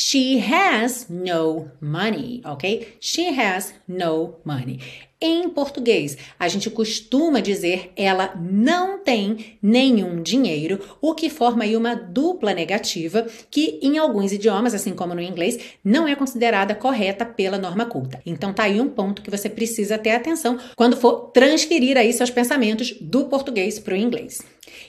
She 0.00 0.38
has 0.38 1.10
no 1.10 1.72
money, 1.80 2.40
ok? 2.44 2.86
She 3.00 3.32
has 3.32 3.72
no 3.88 4.36
money. 4.44 4.80
Em 5.20 5.48
português, 5.48 6.16
a 6.38 6.46
gente 6.46 6.70
costuma 6.70 7.40
dizer 7.40 7.90
ela 7.96 8.36
não 8.40 9.02
tem 9.02 9.58
nenhum 9.60 10.22
dinheiro, 10.22 10.78
o 11.00 11.12
que 11.12 11.28
forma 11.28 11.64
aí 11.64 11.76
uma 11.76 11.96
dupla 11.96 12.54
negativa 12.54 13.26
que 13.50 13.80
em 13.82 13.98
alguns 13.98 14.30
idiomas, 14.30 14.74
assim 14.74 14.94
como 14.94 15.16
no 15.16 15.20
inglês, 15.20 15.58
não 15.82 16.06
é 16.06 16.14
considerada 16.14 16.72
correta 16.72 17.26
pela 17.26 17.58
norma 17.58 17.84
culta. 17.84 18.22
Então 18.24 18.52
tá 18.52 18.62
aí 18.62 18.80
um 18.80 18.88
ponto 18.88 19.20
que 19.20 19.30
você 19.30 19.50
precisa 19.50 19.98
ter 19.98 20.10
atenção 20.10 20.56
quando 20.76 20.96
for 20.96 21.32
transferir 21.32 21.96
aí 21.96 22.12
seus 22.12 22.30
pensamentos 22.30 22.94
do 23.00 23.24
português 23.24 23.80
para 23.80 23.94
o 23.94 23.96
inglês. 23.96 24.38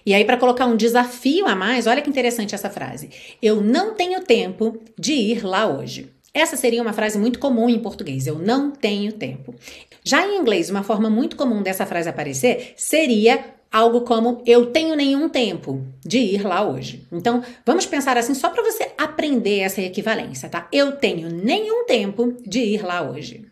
E 0.05 0.13
aí 0.13 0.23
para 0.23 0.37
colocar 0.37 0.67
um 0.67 0.77
desafio 0.77 1.47
a 1.47 1.55
mais, 1.55 1.87
olha 1.87 2.03
que 2.03 2.09
interessante 2.09 2.53
essa 2.53 2.69
frase. 2.69 3.09
Eu 3.41 3.61
não 3.61 3.95
tenho 3.95 4.21
tempo 4.21 4.79
de 4.95 5.13
ir 5.13 5.43
lá 5.43 5.65
hoje. 5.65 6.18
Essa 6.33 6.55
seria 6.55 6.81
uma 6.81 6.93
frase 6.93 7.17
muito 7.17 7.39
comum 7.39 7.69
em 7.69 7.79
português. 7.79 8.27
Eu 8.27 8.37
não 8.37 8.71
tenho 8.71 9.13
tempo. 9.13 9.55
Já 10.03 10.25
em 10.27 10.37
inglês, 10.37 10.69
uma 10.69 10.83
forma 10.83 11.09
muito 11.09 11.35
comum 11.35 11.61
dessa 11.61 11.85
frase 11.85 12.09
aparecer 12.09 12.73
seria 12.77 13.43
algo 13.71 14.01
como 14.01 14.41
eu 14.45 14.67
tenho 14.67 14.95
nenhum 14.95 15.29
tempo 15.29 15.85
de 16.03 16.17
ir 16.17 16.43
lá 16.45 16.67
hoje. 16.67 17.07
Então, 17.11 17.43
vamos 17.65 17.85
pensar 17.85 18.17
assim 18.17 18.33
só 18.33 18.49
para 18.49 18.63
você 18.63 18.91
aprender 18.97 19.59
essa 19.59 19.81
equivalência, 19.81 20.49
tá? 20.49 20.67
Eu 20.71 20.93
tenho 20.93 21.29
nenhum 21.29 21.85
tempo 21.85 22.35
de 22.45 22.59
ir 22.59 22.83
lá 22.83 23.01
hoje. 23.01 23.45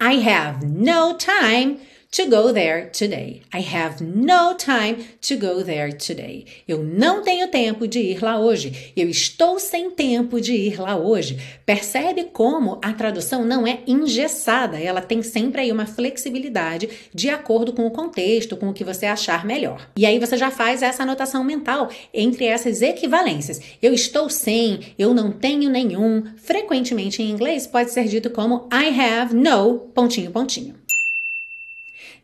I 0.00 0.28
have 0.28 0.66
no 0.66 1.14
time 1.14 1.78
to 2.14 2.26
go 2.26 2.52
there 2.52 2.90
today. 2.90 3.42
I 3.52 3.58
have 3.58 4.00
no 4.00 4.54
time 4.54 5.04
to 5.22 5.36
go 5.36 5.64
there 5.64 5.92
today. 5.92 6.46
Eu 6.68 6.78
não 6.84 7.22
tenho 7.22 7.48
tempo 7.48 7.88
de 7.88 7.98
ir 7.98 8.22
lá 8.22 8.38
hoje. 8.38 8.92
Eu 8.96 9.08
estou 9.08 9.58
sem 9.58 9.90
tempo 9.90 10.40
de 10.40 10.52
ir 10.52 10.80
lá 10.80 10.96
hoje. 10.96 11.36
Percebe 11.66 12.28
como 12.32 12.78
a 12.80 12.92
tradução 12.92 13.44
não 13.44 13.66
é 13.66 13.80
engessada, 13.84 14.78
ela 14.78 15.00
tem 15.00 15.22
sempre 15.22 15.62
aí 15.62 15.72
uma 15.72 15.86
flexibilidade 15.86 16.88
de 17.12 17.28
acordo 17.28 17.72
com 17.72 17.84
o 17.84 17.90
contexto, 17.90 18.56
com 18.56 18.68
o 18.68 18.72
que 18.72 18.84
você 18.84 19.06
achar 19.06 19.44
melhor. 19.44 19.90
E 19.96 20.06
aí 20.06 20.20
você 20.20 20.36
já 20.36 20.52
faz 20.52 20.82
essa 20.82 21.02
anotação 21.02 21.42
mental 21.42 21.90
entre 22.12 22.44
essas 22.44 22.80
equivalências. 22.80 23.60
Eu 23.82 23.92
estou 23.92 24.30
sem, 24.30 24.94
eu 24.96 25.12
não 25.12 25.32
tenho 25.32 25.68
nenhum. 25.68 26.22
Frequentemente 26.36 27.20
em 27.20 27.30
inglês 27.30 27.66
pode 27.66 27.90
ser 27.90 28.04
dito 28.04 28.30
como 28.30 28.68
I 28.72 29.00
have 29.00 29.34
no 29.34 29.80
pontinho 29.92 30.30
pontinho. 30.30 30.83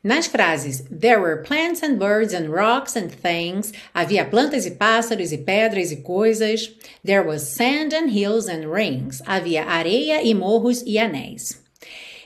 Nas 0.02 0.26
frases 0.26 0.82
There 0.90 1.20
were 1.20 1.42
plants 1.42 1.82
and 1.82 1.98
birds 1.98 2.32
and 2.32 2.48
rocks 2.48 2.96
and 2.96 3.12
things, 3.12 3.72
havia 3.94 4.24
plantas 4.30 4.64
e 4.64 4.70
pássaros 4.70 5.30
e 5.30 5.36
pedras 5.36 5.92
e 5.92 5.96
coisas. 5.96 6.70
There 7.04 7.22
was 7.22 7.54
sand 7.54 7.92
and 7.92 8.10
hills 8.10 8.48
and 8.48 8.72
rings, 8.72 9.20
havia 9.26 9.66
areia 9.66 10.22
e 10.22 10.32
morros 10.32 10.82
e 10.86 10.96
anéis. 10.96 11.58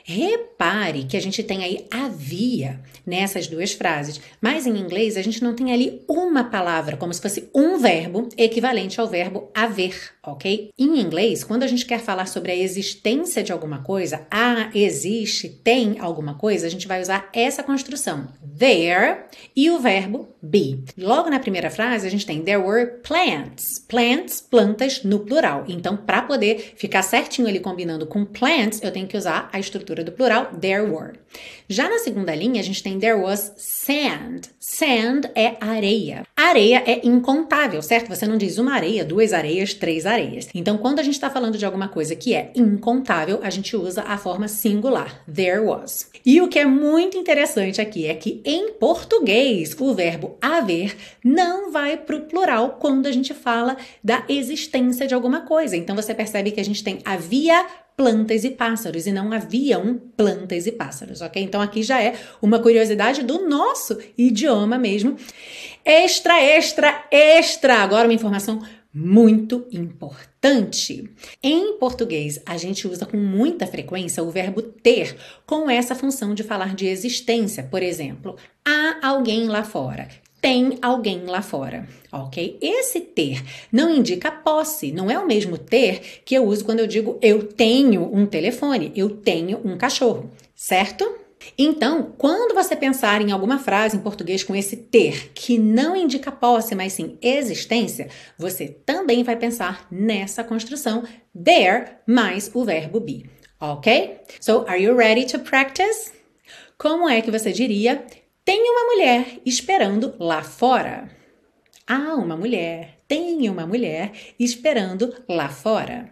Repare 0.07 1.05
que 1.05 1.17
a 1.17 1.19
gente 1.19 1.41
tem 1.41 1.63
aí 1.63 1.87
havia 1.89 2.79
nessas 3.03 3.47
duas 3.47 3.73
frases, 3.73 4.21
mas 4.39 4.67
em 4.67 4.77
inglês 4.77 5.17
a 5.17 5.21
gente 5.23 5.43
não 5.43 5.55
tem 5.55 5.73
ali 5.73 6.03
uma 6.07 6.43
palavra, 6.43 6.95
como 6.95 7.11
se 7.11 7.19
fosse 7.19 7.49
um 7.55 7.79
verbo 7.79 8.29
equivalente 8.37 9.01
ao 9.01 9.07
verbo 9.07 9.49
haver, 9.51 10.11
ok? 10.23 10.69
Em 10.77 10.99
inglês, 10.99 11.43
quando 11.43 11.63
a 11.63 11.67
gente 11.67 11.87
quer 11.87 11.99
falar 11.99 12.27
sobre 12.27 12.51
a 12.51 12.55
existência 12.55 13.41
de 13.41 13.51
alguma 13.51 13.79
coisa, 13.79 14.27
ah, 14.29 14.69
existe, 14.75 15.49
tem 15.49 15.97
alguma 15.99 16.35
coisa, 16.35 16.67
a 16.67 16.69
gente 16.69 16.87
vai 16.87 17.01
usar 17.01 17.27
essa 17.33 17.63
construção, 17.63 18.27
there 18.57 19.21
e 19.55 19.71
o 19.71 19.79
verbo 19.79 20.29
be. 20.41 20.83
Logo 20.97 21.29
na 21.31 21.39
primeira 21.39 21.71
frase, 21.71 22.05
a 22.05 22.11
gente 22.11 22.27
tem 22.27 22.43
there 22.43 22.61
were 22.61 22.99
plants, 23.01 23.79
plants, 23.87 24.39
plantas 24.39 25.03
no 25.03 25.19
plural. 25.19 25.65
Então, 25.67 25.97
para 25.97 26.21
poder 26.21 26.73
ficar 26.75 27.01
certinho 27.01 27.47
ali 27.47 27.59
combinando 27.59 28.05
com 28.05 28.23
plants, 28.23 28.81
eu 28.83 28.91
tenho 28.91 29.07
que 29.07 29.17
usar 29.17 29.49
a 29.51 29.59
estrutura 29.59 29.94
do 30.03 30.11
plural 30.11 30.47
there 30.59 30.83
were. 30.83 31.13
Já 31.67 31.89
na 31.89 31.97
segunda 31.97 32.33
linha, 32.35 32.61
a 32.61 32.63
gente 32.63 32.83
tem 32.83 32.99
there 32.99 33.19
was 33.19 33.53
sand. 33.57 34.41
Sand 34.59 35.31
é 35.35 35.55
areia. 35.59 36.23
Areia 36.35 36.83
é 36.85 37.05
incontável, 37.05 37.81
certo? 37.81 38.07
Você 38.09 38.27
não 38.27 38.37
diz 38.37 38.57
uma 38.57 38.73
areia, 38.73 39.03
duas 39.03 39.33
areias, 39.33 39.73
três 39.73 40.05
areias. 40.05 40.47
Então, 40.53 40.77
quando 40.77 40.99
a 40.99 41.03
gente 41.03 41.15
está 41.15 41.29
falando 41.29 41.57
de 41.57 41.65
alguma 41.65 41.87
coisa 41.87 42.15
que 42.15 42.35
é 42.35 42.51
incontável, 42.55 43.39
a 43.41 43.49
gente 43.49 43.75
usa 43.75 44.03
a 44.03 44.17
forma 44.17 44.47
singular. 44.47 45.23
There 45.31 45.61
was. 45.61 46.09
E 46.25 46.41
o 46.41 46.47
que 46.47 46.59
é 46.59 46.65
muito 46.65 47.17
interessante 47.17 47.81
aqui 47.81 48.07
é 48.07 48.13
que 48.13 48.41
em 48.45 48.73
português 48.73 49.75
o 49.79 49.93
verbo 49.93 50.37
haver 50.41 50.95
não 51.23 51.71
vai 51.71 51.97
para 51.97 52.15
o 52.15 52.21
plural 52.21 52.77
quando 52.79 53.07
a 53.07 53.11
gente 53.11 53.33
fala 53.33 53.77
da 54.03 54.23
existência 54.29 55.07
de 55.07 55.13
alguma 55.13 55.41
coisa. 55.41 55.75
Então 55.75 55.95
você 55.95 56.13
percebe 56.13 56.51
que 56.51 56.59
a 56.59 56.65
gente 56.65 56.83
tem 56.83 56.99
havia 57.05 57.65
plantas 57.95 58.43
e 58.43 58.51
pássaros 58.51 59.07
e 59.07 59.11
não 59.11 59.31
haviam 59.31 59.99
plantas 60.17 60.67
e 60.67 60.71
pássaros, 60.71 61.21
ok? 61.21 61.41
Então 61.41 61.61
aqui 61.61 61.81
já 61.81 62.01
é 62.01 62.15
uma 62.41 62.59
curiosidade 62.59 63.23
do 63.23 63.47
nosso 63.47 63.97
idioma 64.17 64.77
mesmo. 64.77 65.15
Extra, 65.83 66.41
extra, 66.41 67.05
extra! 67.11 67.75
Agora 67.75 68.07
uma 68.07 68.13
informação 68.13 68.61
muito 68.93 69.67
importante. 69.71 71.09
Em 71.43 71.77
português, 71.77 72.41
a 72.45 72.55
gente 72.55 72.87
usa 72.87 73.05
com 73.05 73.17
muita 73.17 73.67
frequência 73.67 74.23
o 74.23 74.31
verbo 74.31 74.61
ter 74.61 75.17
com 75.45 75.69
essa 75.69 75.93
função 75.93 76.33
de 76.33 76.43
falar 76.43 76.73
de 76.73 76.87
existência. 76.87 77.63
Por 77.63 77.83
exemplo, 77.83 78.37
há 78.65 79.05
alguém 79.05 79.47
lá 79.47 79.63
fora 79.63 80.07
tem 80.45 80.77
alguém 80.79 81.25
lá 81.25 81.41
fora, 81.41 81.87
ok? 82.11 82.59
Esse 82.61 83.01
ter 83.01 83.43
não 83.71 83.89
indica 83.89 84.29
posse, 84.29 84.91
não 84.91 85.09
é 85.09 85.17
o 85.17 85.25
mesmo 85.25 85.57
ter 85.57 86.21
que 86.23 86.35
eu 86.35 86.45
uso 86.45 86.63
quando 86.63 86.81
eu 86.81 86.85
digo 86.85 87.17
eu 87.19 87.47
tenho 87.47 88.15
um 88.15 88.27
telefone, 88.27 88.91
eu 88.95 89.09
tenho 89.09 89.59
um 89.65 89.75
cachorro, 89.75 90.29
certo? 90.53 91.17
Então, 91.57 92.13
quando 92.15 92.53
você 92.53 92.75
pensar 92.75 93.23
em 93.23 93.31
alguma 93.31 93.57
frase 93.57 93.97
em 93.97 94.01
português 94.01 94.43
com 94.43 94.55
esse 94.55 94.77
ter, 94.77 95.31
que 95.33 95.57
não 95.57 95.95
indica 95.95 96.31
posse, 96.31 96.75
mas 96.75 96.93
sim 96.93 97.17
existência, 97.23 98.07
você 98.37 98.67
também 98.67 99.23
vai 99.23 99.35
pensar 99.35 99.87
nessa 99.89 100.43
construção 100.43 101.03
there 101.33 101.87
mais 102.05 102.51
o 102.53 102.63
verbo 102.63 102.99
be, 102.99 103.25
ok? 103.59 104.19
So, 104.39 104.63
are 104.67 104.79
you 104.79 104.95
ready 104.95 105.25
to 105.25 105.39
practice? 105.39 106.13
Como 106.77 107.09
é 107.09 107.19
que 107.19 107.31
você 107.31 107.51
diria 107.51 108.05
tem 108.45 108.61
uma 108.69 108.85
mulher 108.93 109.39
esperando 109.43 110.13
lá 110.19 110.43
fora. 110.43 111.09
Há 111.87 112.13
uma 112.15 112.37
mulher, 112.37 112.99
tem 113.07 113.49
uma 113.49 113.65
mulher 113.65 114.11
esperando 114.39 115.15
lá 115.27 115.49
fora. 115.49 116.11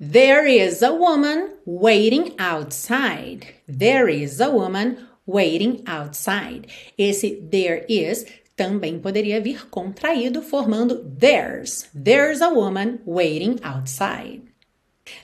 There 0.00 0.48
is 0.48 0.82
a 0.82 0.92
woman 0.92 1.50
waiting 1.66 2.34
outside. 2.38 3.54
There 3.66 4.08
is 4.08 4.40
a 4.40 4.48
woman 4.48 4.96
waiting 5.26 5.82
outside. 5.86 6.68
Esse 6.96 7.36
there 7.50 7.84
is 7.88 8.24
também 8.56 9.00
poderia 9.00 9.40
vir 9.40 9.68
contraído, 9.68 10.40
formando 10.40 11.04
there's. 11.18 11.88
There's 11.94 12.40
a 12.40 12.50
woman 12.50 13.00
waiting 13.04 13.58
outside. 13.62 14.53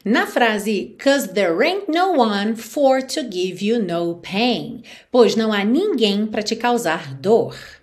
Na 0.04 0.26
frase 0.26 0.96
Cause 0.98 1.28
there 1.28 1.62
ain't 1.62 1.88
no 1.88 2.12
one 2.12 2.54
for 2.54 3.00
to 3.00 3.22
give 3.22 3.62
you 3.62 3.78
no 3.78 4.16
pain, 4.16 4.82
pois 5.10 5.36
não 5.36 5.52
há 5.52 5.64
ninguém 5.64 6.26
para 6.26 6.42
te 6.42 6.54
causar 6.54 7.14
dor. 7.14 7.79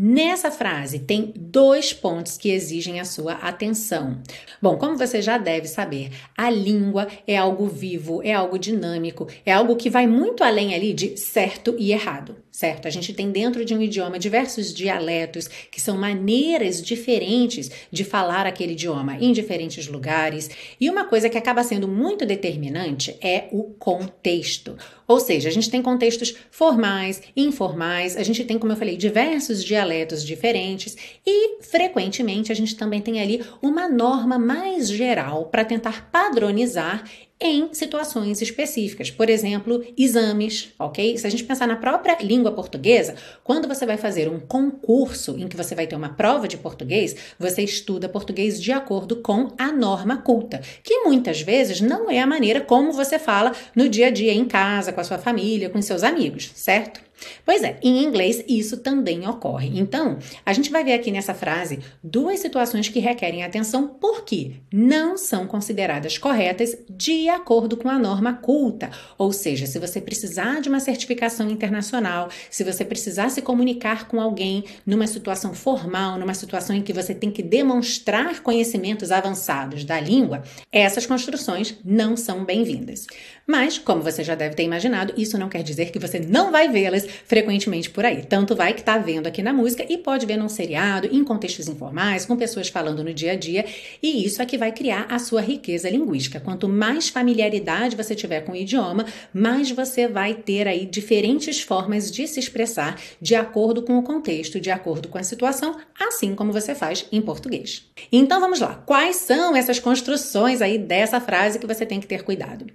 Nessa 0.00 0.48
frase 0.48 1.00
tem 1.00 1.32
dois 1.34 1.92
pontos 1.92 2.38
que 2.38 2.50
exigem 2.50 3.00
a 3.00 3.04
sua 3.04 3.32
atenção. 3.32 4.22
Bom, 4.62 4.76
como 4.76 4.96
você 4.96 5.20
já 5.20 5.36
deve 5.38 5.66
saber, 5.66 6.12
a 6.36 6.48
língua 6.48 7.08
é 7.26 7.36
algo 7.36 7.66
vivo, 7.66 8.22
é 8.22 8.32
algo 8.32 8.60
dinâmico, 8.60 9.26
é 9.44 9.52
algo 9.52 9.74
que 9.74 9.90
vai 9.90 10.06
muito 10.06 10.44
além 10.44 10.72
ali 10.72 10.94
de 10.94 11.16
certo 11.16 11.74
e 11.76 11.90
errado 11.90 12.36
certo? 12.58 12.88
A 12.88 12.90
gente 12.90 13.12
tem 13.12 13.30
dentro 13.30 13.64
de 13.64 13.72
um 13.72 13.80
idioma 13.80 14.18
diversos 14.18 14.74
dialetos 14.74 15.46
que 15.46 15.80
são 15.80 15.96
maneiras 15.96 16.82
diferentes 16.82 17.70
de 17.88 18.02
falar 18.02 18.46
aquele 18.46 18.72
idioma 18.72 19.16
em 19.20 19.32
diferentes 19.32 19.86
lugares. 19.86 20.50
E 20.80 20.90
uma 20.90 21.04
coisa 21.04 21.30
que 21.30 21.38
acaba 21.38 21.62
sendo 21.62 21.86
muito 21.86 22.26
determinante 22.26 23.16
é 23.20 23.46
o 23.52 23.62
contexto. 23.62 24.76
Ou 25.08 25.18
seja, 25.18 25.48
a 25.48 25.52
gente 25.52 25.70
tem 25.70 25.80
contextos 25.80 26.34
formais, 26.50 27.22
informais, 27.34 28.14
a 28.14 28.22
gente 28.22 28.44
tem, 28.44 28.58
como 28.58 28.72
eu 28.72 28.76
falei, 28.76 28.94
diversos 28.94 29.64
dialetos 29.64 30.22
diferentes 30.22 30.94
e 31.26 31.62
frequentemente 31.62 32.52
a 32.52 32.54
gente 32.54 32.76
também 32.76 33.00
tem 33.00 33.18
ali 33.18 33.42
uma 33.62 33.88
norma 33.88 34.38
mais 34.38 34.86
geral 34.86 35.46
para 35.46 35.64
tentar 35.64 36.10
padronizar 36.12 37.04
em 37.40 37.72
situações 37.72 38.42
específicas. 38.42 39.10
Por 39.10 39.30
exemplo, 39.30 39.84
exames, 39.96 40.72
ok? 40.78 41.16
Se 41.16 41.26
a 41.26 41.30
gente 41.30 41.44
pensar 41.44 41.68
na 41.68 41.76
própria 41.76 42.16
língua 42.20 42.52
portuguesa, 42.52 43.14
quando 43.44 43.68
você 43.68 43.86
vai 43.86 43.96
fazer 43.96 44.28
um 44.28 44.40
concurso 44.40 45.36
em 45.38 45.46
que 45.46 45.56
você 45.56 45.74
vai 45.74 45.86
ter 45.86 45.94
uma 45.94 46.10
prova 46.10 46.48
de 46.48 46.56
português, 46.56 47.14
você 47.38 47.62
estuda 47.62 48.08
português 48.08 48.60
de 48.60 48.72
acordo 48.72 49.16
com 49.16 49.48
a 49.56 49.70
norma 49.70 50.18
culta, 50.18 50.60
que 50.82 51.00
muitas 51.00 51.40
vezes 51.40 51.80
não 51.80 52.10
é 52.10 52.20
a 52.20 52.26
maneira 52.26 52.60
como 52.60 52.92
você 52.92 53.18
fala 53.18 53.52
no 53.74 53.88
dia 53.88 54.08
a 54.08 54.10
dia 54.10 54.32
em 54.32 54.44
casa, 54.44 54.92
com 54.92 55.00
a 55.00 55.04
sua 55.04 55.18
família, 55.18 55.70
com 55.70 55.80
seus 55.80 56.02
amigos, 56.02 56.50
certo? 56.54 57.07
Pois 57.44 57.62
é, 57.62 57.78
em 57.82 58.04
inglês 58.04 58.44
isso 58.48 58.78
também 58.78 59.26
ocorre. 59.28 59.78
Então, 59.78 60.18
a 60.44 60.52
gente 60.52 60.70
vai 60.70 60.84
ver 60.84 60.94
aqui 60.94 61.10
nessa 61.10 61.34
frase 61.34 61.80
duas 62.02 62.40
situações 62.40 62.88
que 62.88 62.98
requerem 62.98 63.42
atenção 63.42 63.88
porque 63.88 64.52
não 64.72 65.16
são 65.16 65.46
consideradas 65.46 66.18
corretas 66.18 66.76
de 66.88 67.28
acordo 67.28 67.76
com 67.76 67.88
a 67.88 67.98
norma 67.98 68.34
culta. 68.34 68.90
Ou 69.16 69.32
seja, 69.32 69.66
se 69.66 69.78
você 69.78 70.00
precisar 70.00 70.60
de 70.60 70.68
uma 70.68 70.80
certificação 70.80 71.50
internacional, 71.50 72.28
se 72.50 72.64
você 72.64 72.84
precisar 72.84 73.30
se 73.30 73.42
comunicar 73.42 74.08
com 74.08 74.20
alguém 74.20 74.64
numa 74.86 75.06
situação 75.06 75.54
formal, 75.54 76.18
numa 76.18 76.34
situação 76.34 76.76
em 76.76 76.82
que 76.82 76.92
você 76.92 77.14
tem 77.14 77.30
que 77.30 77.42
demonstrar 77.42 78.40
conhecimentos 78.42 79.10
avançados 79.10 79.84
da 79.84 80.00
língua, 80.00 80.42
essas 80.70 81.06
construções 81.06 81.74
não 81.84 82.16
são 82.16 82.44
bem-vindas. 82.44 83.06
Mas, 83.50 83.78
como 83.78 84.02
você 84.02 84.22
já 84.22 84.34
deve 84.34 84.54
ter 84.54 84.64
imaginado, 84.64 85.14
isso 85.16 85.38
não 85.38 85.48
quer 85.48 85.62
dizer 85.62 85.90
que 85.90 85.98
você 85.98 86.20
não 86.20 86.52
vai 86.52 86.68
vê-las 86.68 87.06
frequentemente 87.24 87.88
por 87.88 88.04
aí. 88.04 88.22
Tanto 88.22 88.54
vai 88.54 88.74
que 88.74 88.82
tá 88.82 88.98
vendo 88.98 89.26
aqui 89.26 89.42
na 89.42 89.54
música 89.54 89.86
e 89.88 89.96
pode 89.96 90.26
ver 90.26 90.36
num 90.36 90.50
seriado, 90.50 91.08
em 91.10 91.24
contextos 91.24 91.66
informais, 91.66 92.26
com 92.26 92.36
pessoas 92.36 92.68
falando 92.68 93.02
no 93.02 93.14
dia 93.14 93.32
a 93.32 93.36
dia, 93.36 93.64
e 94.02 94.22
isso 94.22 94.42
é 94.42 94.44
que 94.44 94.58
vai 94.58 94.70
criar 94.70 95.06
a 95.08 95.18
sua 95.18 95.40
riqueza 95.40 95.88
linguística. 95.88 96.40
Quanto 96.40 96.68
mais 96.68 97.08
familiaridade 97.08 97.96
você 97.96 98.14
tiver 98.14 98.42
com 98.42 98.52
o 98.52 98.56
idioma, 98.56 99.06
mais 99.32 99.70
você 99.70 100.06
vai 100.06 100.34
ter 100.34 100.68
aí 100.68 100.84
diferentes 100.84 101.62
formas 101.62 102.10
de 102.10 102.28
se 102.28 102.38
expressar 102.38 103.00
de 103.18 103.34
acordo 103.34 103.82
com 103.82 103.96
o 103.96 104.02
contexto, 104.02 104.60
de 104.60 104.70
acordo 104.70 105.08
com 105.08 105.16
a 105.16 105.22
situação, 105.22 105.74
assim 105.98 106.34
como 106.34 106.52
você 106.52 106.74
faz 106.74 107.06
em 107.10 107.22
português. 107.22 107.82
Então 108.12 108.40
vamos 108.40 108.60
lá. 108.60 108.82
Quais 108.84 109.16
são 109.16 109.56
essas 109.56 109.80
construções 109.80 110.60
aí 110.60 110.76
dessa 110.76 111.18
frase 111.18 111.58
que 111.58 111.66
você 111.66 111.86
tem 111.86 111.98
que 111.98 112.06
ter 112.06 112.22
cuidado? 112.22 112.66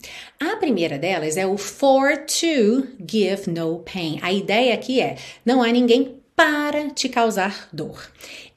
A 0.42 0.63
primeira 0.64 0.98
delas 0.98 1.36
é 1.36 1.46
o 1.46 1.58
for 1.58 2.16
to 2.20 2.88
give 3.06 3.50
no 3.50 3.80
pain. 3.80 4.18
A 4.22 4.32
ideia 4.32 4.74
aqui 4.74 5.02
é: 5.02 5.18
não 5.46 5.62
há 5.62 5.68
ninguém 5.68 6.16
para 6.38 6.90
te 6.90 7.10
causar 7.10 7.68
dor. 7.74 8.10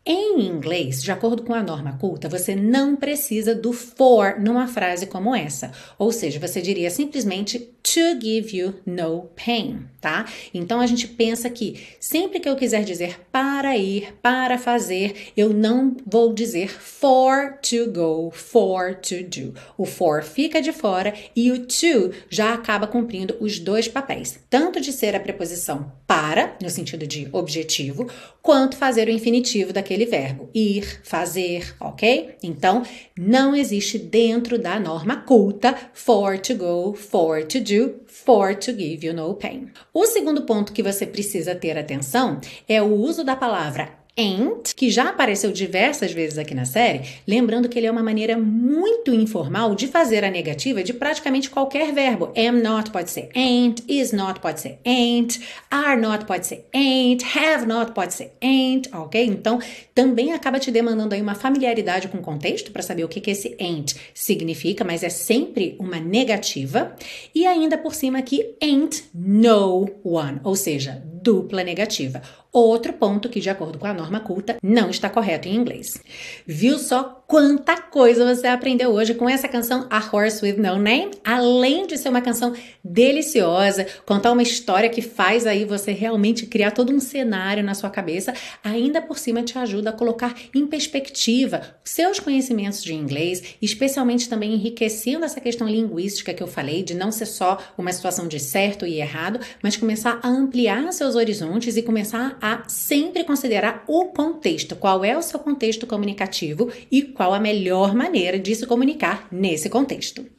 Em 0.08 0.40
inglês, 0.40 1.02
de 1.02 1.10
acordo 1.10 1.42
com 1.42 1.52
a 1.52 1.64
norma 1.64 1.98
culta, 1.98 2.28
você 2.28 2.54
não 2.54 2.94
precisa 2.94 3.52
do 3.56 3.72
for 3.72 4.38
numa 4.38 4.68
frase 4.68 5.06
como 5.06 5.34
essa. 5.34 5.72
Ou 5.98 6.12
seja, 6.12 6.38
você 6.38 6.62
diria 6.62 6.90
simplesmente 6.90 7.74
to 7.82 8.20
give 8.20 8.56
you 8.56 8.74
no 8.84 9.30
pain, 9.44 9.88
tá? 10.00 10.26
Então 10.52 10.80
a 10.80 10.86
gente 10.86 11.06
pensa 11.06 11.48
que 11.48 11.80
sempre 12.00 12.40
que 12.40 12.48
eu 12.48 12.56
quiser 12.56 12.82
dizer 12.82 13.20
para 13.30 13.76
ir, 13.76 14.14
para 14.20 14.58
fazer, 14.58 15.32
eu 15.36 15.50
não 15.50 15.96
vou 16.04 16.34
dizer 16.34 16.68
for 16.68 17.58
to 17.62 17.90
go, 17.90 18.30
for 18.32 18.94
to 18.96 19.22
do. 19.22 19.54
O 19.78 19.84
for 19.84 20.22
fica 20.24 20.60
de 20.60 20.72
fora 20.72 21.14
e 21.34 21.50
o 21.52 21.64
to 21.64 22.12
já 22.28 22.52
acaba 22.54 22.88
cumprindo 22.88 23.36
os 23.40 23.58
dois 23.60 23.86
papéis, 23.86 24.38
tanto 24.50 24.80
de 24.80 24.92
ser 24.92 25.14
a 25.14 25.20
preposição 25.20 25.92
para, 26.06 26.56
no 26.60 26.70
sentido 26.70 27.06
de 27.06 27.28
objetivo, 27.32 28.08
quanto 28.42 28.76
fazer 28.76 29.08
o 29.08 29.12
infinitivo 29.12 29.72
daquele 29.72 29.95
verbo, 30.04 30.50
ir, 30.54 31.00
fazer, 31.02 31.74
ok? 31.80 32.36
Então, 32.42 32.82
não 33.18 33.56
existe 33.56 33.98
dentro 33.98 34.58
da 34.58 34.78
norma 34.78 35.22
culta 35.22 35.74
for 35.94 36.38
to 36.38 36.54
go, 36.54 36.92
for 36.92 37.44
to 37.44 37.60
do, 37.60 37.94
for 38.06 38.54
to 38.54 38.72
give 38.72 39.06
you 39.06 39.14
no 39.14 39.34
pain. 39.34 39.70
O 39.94 40.04
segundo 40.04 40.42
ponto 40.42 40.72
que 40.72 40.82
você 40.82 41.06
precisa 41.06 41.54
ter 41.54 41.78
atenção 41.78 42.40
é 42.68 42.82
o 42.82 42.92
uso 42.92 43.24
da 43.24 43.34
palavra 43.34 44.05
ain't, 44.16 44.74
que 44.74 44.90
já 44.90 45.10
apareceu 45.10 45.52
diversas 45.52 46.12
vezes 46.12 46.38
aqui 46.38 46.54
na 46.54 46.64
série, 46.64 47.02
lembrando 47.26 47.68
que 47.68 47.78
ele 47.78 47.86
é 47.86 47.90
uma 47.90 48.02
maneira 48.02 48.38
muito 48.38 49.12
informal 49.12 49.74
de 49.74 49.86
fazer 49.86 50.24
a 50.24 50.30
negativa 50.30 50.82
de 50.82 50.94
praticamente 50.94 51.50
qualquer 51.50 51.92
verbo. 51.92 52.32
Am 52.36 52.62
not 52.62 52.90
pode 52.90 53.10
ser 53.10 53.28
ain't, 53.34 53.84
is 53.88 54.12
not 54.12 54.40
pode 54.40 54.60
ser 54.60 54.78
ain't, 54.84 55.40
are 55.70 56.00
not 56.00 56.24
pode 56.24 56.46
ser 56.46 56.66
ain't, 56.74 57.24
have 57.36 57.66
not 57.66 57.92
pode 57.92 58.14
ser 58.14 58.32
ain't, 58.42 58.88
ok? 58.94 59.24
Então, 59.24 59.58
também 59.94 60.32
acaba 60.32 60.58
te 60.58 60.70
demandando 60.70 61.14
aí 61.14 61.20
uma 61.20 61.34
familiaridade 61.34 62.08
com 62.08 62.18
o 62.18 62.22
contexto 62.22 62.72
para 62.72 62.82
saber 62.82 63.04
o 63.04 63.08
que, 63.08 63.20
que 63.20 63.30
esse 63.30 63.56
ain't 63.60 63.94
significa, 64.14 64.84
mas 64.84 65.02
é 65.02 65.08
sempre 65.08 65.76
uma 65.78 66.00
negativa. 66.00 66.96
E 67.34 67.46
ainda 67.46 67.76
por 67.76 67.94
cima 67.94 68.18
aqui, 68.18 68.54
ain't 68.62 69.04
no 69.14 69.90
one, 70.02 70.40
ou 70.42 70.56
seja, 70.56 71.02
dupla 71.22 71.64
negativa. 71.64 72.22
Outro 72.56 72.90
ponto 72.94 73.28
que, 73.28 73.38
de 73.38 73.50
acordo 73.50 73.78
com 73.78 73.86
a 73.86 73.92
norma 73.92 74.18
culta, 74.18 74.56
não 74.62 74.88
está 74.88 75.10
correto 75.10 75.46
em 75.46 75.54
inglês. 75.54 76.00
Viu 76.46 76.78
só 76.78 77.22
quanta 77.26 77.76
coisa 77.76 78.34
você 78.34 78.46
aprendeu 78.46 78.92
hoje 78.92 79.12
com 79.12 79.28
essa 79.28 79.46
canção 79.46 79.86
A 79.90 79.98
Horse 79.98 80.42
with 80.42 80.56
No 80.56 80.78
Name? 80.78 81.10
Além 81.22 81.86
de 81.86 81.98
ser 81.98 82.08
uma 82.08 82.22
canção 82.22 82.54
deliciosa, 82.82 83.86
contar 84.06 84.32
uma 84.32 84.42
história 84.42 84.88
que 84.88 85.02
faz 85.02 85.46
aí 85.46 85.66
você 85.66 85.92
realmente 85.92 86.46
criar 86.46 86.70
todo 86.70 86.94
um 86.94 86.98
cenário 87.00 87.62
na 87.62 87.74
sua 87.74 87.90
cabeça, 87.90 88.32
ainda 88.64 89.02
por 89.02 89.18
cima 89.18 89.42
te 89.42 89.58
ajuda 89.58 89.90
a 89.90 89.92
colocar 89.92 90.34
em 90.54 90.66
perspectiva 90.66 91.60
seus 91.84 92.18
conhecimentos 92.18 92.82
de 92.82 92.94
inglês, 92.94 93.56
especialmente 93.60 94.30
também 94.30 94.54
enriquecendo 94.54 95.26
essa 95.26 95.42
questão 95.42 95.68
linguística 95.68 96.32
que 96.32 96.42
eu 96.42 96.48
falei, 96.48 96.82
de 96.82 96.94
não 96.94 97.12
ser 97.12 97.26
só 97.26 97.58
uma 97.76 97.92
situação 97.92 98.26
de 98.26 98.40
certo 98.40 98.86
e 98.86 98.98
errado, 98.98 99.40
mas 99.62 99.76
começar 99.76 100.20
a 100.22 100.28
ampliar 100.28 100.90
seus 100.94 101.16
horizontes 101.16 101.76
e 101.76 101.82
começar 101.82 102.38
a 102.40 102.45
a 102.46 102.62
sempre 102.68 103.24
considerar 103.24 103.82
o 103.88 104.06
contexto, 104.06 104.76
qual 104.76 105.04
é 105.04 105.16
o 105.18 105.22
seu 105.22 105.40
contexto 105.40 105.84
comunicativo 105.84 106.70
e 106.90 107.02
qual 107.02 107.34
a 107.34 107.40
melhor 107.40 107.92
maneira 107.92 108.38
de 108.38 108.54
se 108.54 108.66
comunicar 108.66 109.26
nesse 109.32 109.68
contexto. 109.68 110.35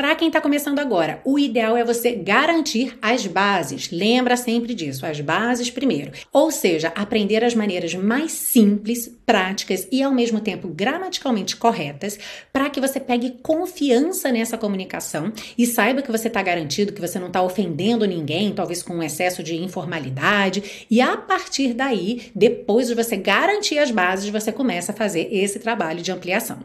Para 0.00 0.14
quem 0.14 0.28
está 0.28 0.40
começando 0.40 0.78
agora, 0.78 1.20
o 1.26 1.38
ideal 1.38 1.76
é 1.76 1.84
você 1.84 2.12
garantir 2.12 2.96
as 3.02 3.26
bases. 3.26 3.90
Lembra 3.90 4.34
sempre 4.34 4.72
disso, 4.72 5.04
as 5.04 5.20
bases 5.20 5.68
primeiro. 5.68 6.12
Ou 6.32 6.50
seja, 6.50 6.90
aprender 6.96 7.44
as 7.44 7.54
maneiras 7.54 7.94
mais 7.94 8.32
simples, 8.32 9.14
práticas 9.26 9.86
e 9.92 10.02
ao 10.02 10.10
mesmo 10.10 10.40
tempo 10.40 10.68
gramaticalmente 10.68 11.54
corretas, 11.54 12.18
para 12.50 12.70
que 12.70 12.80
você 12.80 12.98
pegue 12.98 13.40
confiança 13.42 14.32
nessa 14.32 14.56
comunicação 14.56 15.34
e 15.58 15.66
saiba 15.66 16.00
que 16.00 16.10
você 16.10 16.28
está 16.28 16.42
garantido, 16.42 16.94
que 16.94 17.00
você 17.00 17.18
não 17.18 17.26
está 17.26 17.42
ofendendo 17.42 18.06
ninguém, 18.06 18.54
talvez 18.54 18.82
com 18.82 18.94
um 18.94 19.02
excesso 19.02 19.42
de 19.42 19.54
informalidade. 19.54 20.86
E 20.90 20.98
a 21.02 21.14
partir 21.18 21.74
daí, 21.74 22.30
depois 22.34 22.88
de 22.88 22.94
você 22.94 23.18
garantir 23.18 23.78
as 23.78 23.90
bases, 23.90 24.30
você 24.30 24.50
começa 24.50 24.92
a 24.92 24.96
fazer 24.96 25.28
esse 25.30 25.58
trabalho 25.58 26.00
de 26.00 26.10
ampliação. 26.10 26.60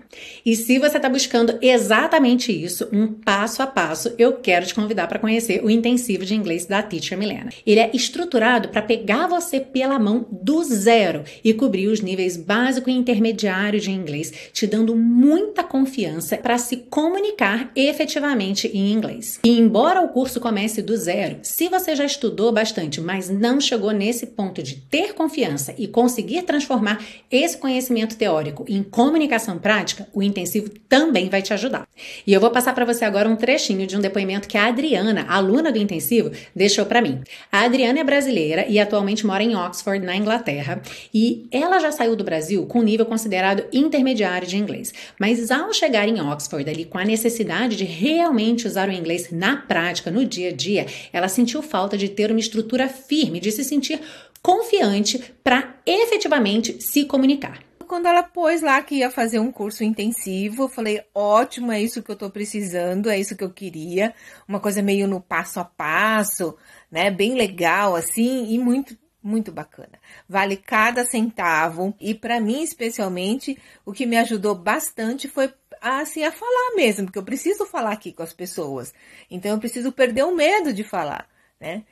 E 0.46 0.56
se 0.56 0.80
você 0.80 0.96
está 0.96 1.10
buscando 1.10 1.60
exatamente 1.62 2.50
isso, 2.50 2.88
um 2.94 3.25
passo 3.26 3.64
a 3.64 3.68
passo, 3.68 4.14
eu 4.20 4.34
quero 4.34 4.68
te 4.68 4.76
convidar 4.76 5.08
para 5.08 5.18
conhecer 5.18 5.64
o 5.64 5.70
intensivo 5.70 6.24
de 6.24 6.36
inglês 6.36 6.68
da 6.68 6.84
Teacher 6.84 7.18
Milena. 7.18 7.50
Ele 7.66 7.80
é 7.80 7.90
estruturado 7.92 8.70
para 8.70 8.84
pegar 8.84 9.26
você 9.26 9.60
pela 9.60 9.98
mão 9.98 10.28
do 10.32 10.64
zero 10.64 11.24
e 11.44 11.52
cobrir 11.52 11.88
os 11.88 12.02
níveis 12.02 12.38
básico 12.38 12.90
e 12.90 12.94
intermediário 12.94 13.80
de 13.80 13.90
inglês, 13.90 14.32
te 14.54 14.68
dando 14.68 14.96
muita 14.96 15.64
confiança 15.64 16.38
para 16.38 16.60
se 16.60 16.78
comunicar 16.78 17.72
efetivamente 17.76 18.68
em 18.68 18.92
inglês. 18.92 19.40
E 19.44 19.58
embora 19.58 20.02
o 20.02 20.10
curso 20.10 20.40
comece 20.40 20.84
do 20.84 20.96
zero, 20.96 21.40
se 21.42 21.68
você 21.68 21.96
já 21.96 22.06
estudou 22.06 22.52
bastante, 22.52 23.02
mas 23.02 23.30
não 23.30 23.60
chegou 23.60 23.92
nesse 23.92 24.28
ponto 24.28 24.62
de 24.62 24.76
ter 24.76 25.14
confiança 25.14 25.74
e 25.78 25.88
conseguir 25.88 26.44
transformar 26.44 27.04
esse 27.32 27.58
conhecimento 27.58 28.16
teórico 28.16 28.66
em 28.68 28.84
comunicação 28.84 29.58
prática, 29.58 30.08
o 30.14 30.22
intensivo 30.22 30.70
também 30.88 31.30
vai 31.30 31.42
te 31.42 31.54
ajudar. 31.54 31.88
E 32.28 32.32
eu 32.32 32.40
vou 32.40 32.52
passar 32.52 32.74
para 32.74 32.86
você 32.86 33.05
agora 33.06 33.30
um 33.30 33.36
trechinho 33.36 33.88
de 33.88 33.96
um 33.96 34.02
depoimento 34.02 34.48
que 34.48 34.58
a 34.58 34.68
Adriana, 34.68 35.26
aluna 35.30 35.72
do 35.72 35.78
intensivo, 35.78 36.32
deixou 36.56 36.86
para 36.86 37.02
mim. 37.02 37.22
A 37.52 37.62
Adriana 37.62 38.00
é 38.00 38.04
brasileira 38.04 38.66
e 38.68 38.80
atualmente 38.80 39.26
mora 39.26 39.44
em 39.44 39.56
Oxford, 39.56 40.06
na 40.06 40.16
Inglaterra, 40.16 40.82
e 41.14 41.48
ela 41.52 41.80
já 41.80 41.92
saiu 41.92 42.16
do 42.16 42.24
Brasil 42.24 42.66
com 42.66 42.82
nível 42.82 43.06
considerado 43.06 43.66
intermediário 43.72 44.48
de 44.48 44.58
inglês. 44.58 44.94
Mas 45.20 45.52
ao 45.52 45.74
chegar 45.74 46.08
em 46.08 46.22
Oxford 46.22 46.70
ali 46.70 46.86
com 46.86 46.98
a 46.98 47.06
necessidade 47.06 47.76
de 47.76 47.84
realmente 47.84 48.68
usar 48.68 48.90
o 48.90 48.92
inglês 48.92 49.30
na 49.32 49.58
prática, 49.58 50.12
no 50.12 50.26
dia 50.26 50.50
a 50.50 50.54
dia, 50.54 50.86
ela 51.14 51.28
sentiu 51.28 51.62
falta 51.62 51.98
de 51.98 52.10
ter 52.10 52.32
uma 52.32 52.40
estrutura 52.40 52.88
firme, 52.88 53.40
de 53.40 53.52
se 53.52 53.64
sentir 53.64 54.00
confiante 54.42 55.34
para 55.44 55.76
efetivamente 55.86 56.78
se 56.80 57.06
comunicar. 57.06 57.65
Quando 57.86 58.08
ela 58.08 58.24
pôs 58.24 58.62
lá 58.62 58.82
que 58.82 58.96
ia 58.96 59.10
fazer 59.10 59.40
um 59.40 59.52
curso 59.52 59.84
intensivo, 59.84 60.64
eu 60.64 60.70
falei: 60.70 61.02
ótimo, 61.14 61.72
é 61.72 61.82
isso 61.82 62.04
que 62.04 62.12
eu 62.12 62.16
tô 62.16 62.30
precisando, 62.30 63.10
é 63.10 63.20
isso 63.20 63.36
que 63.36 63.44
eu 63.44 63.50
queria. 63.50 64.14
Uma 64.48 64.60
coisa 64.60 64.82
meio 64.82 65.08
no 65.08 65.22
passo 65.22 65.60
a 65.60 65.66
passo, 65.66 66.58
né? 66.92 67.10
Bem 67.12 67.36
legal, 67.36 67.96
assim, 67.96 68.54
e 68.54 68.60
muito, 68.60 68.98
muito 69.22 69.52
bacana. 69.52 70.00
Vale 70.28 70.58
cada 70.58 71.06
centavo. 71.06 71.96
E 72.00 72.14
para 72.14 72.40
mim, 72.40 72.62
especialmente, 72.62 73.58
o 73.86 73.94
que 73.94 74.06
me 74.06 74.18
ajudou 74.18 74.56
bastante 74.56 75.28
foi 75.28 75.54
assim 75.82 76.24
a 76.24 76.32
falar 76.32 76.76
mesmo, 76.76 77.06
porque 77.06 77.20
eu 77.20 77.24
preciso 77.24 77.66
falar 77.66 77.92
aqui 77.92 78.12
com 78.12 78.24
as 78.24 78.34
pessoas. 78.34 78.94
Então 79.30 79.52
eu 79.52 79.60
preciso 79.60 79.92
perder 79.92 80.24
o 80.24 80.36
medo 80.36 80.74
de 80.74 80.84
falar, 80.84 81.28
né? 81.60 81.84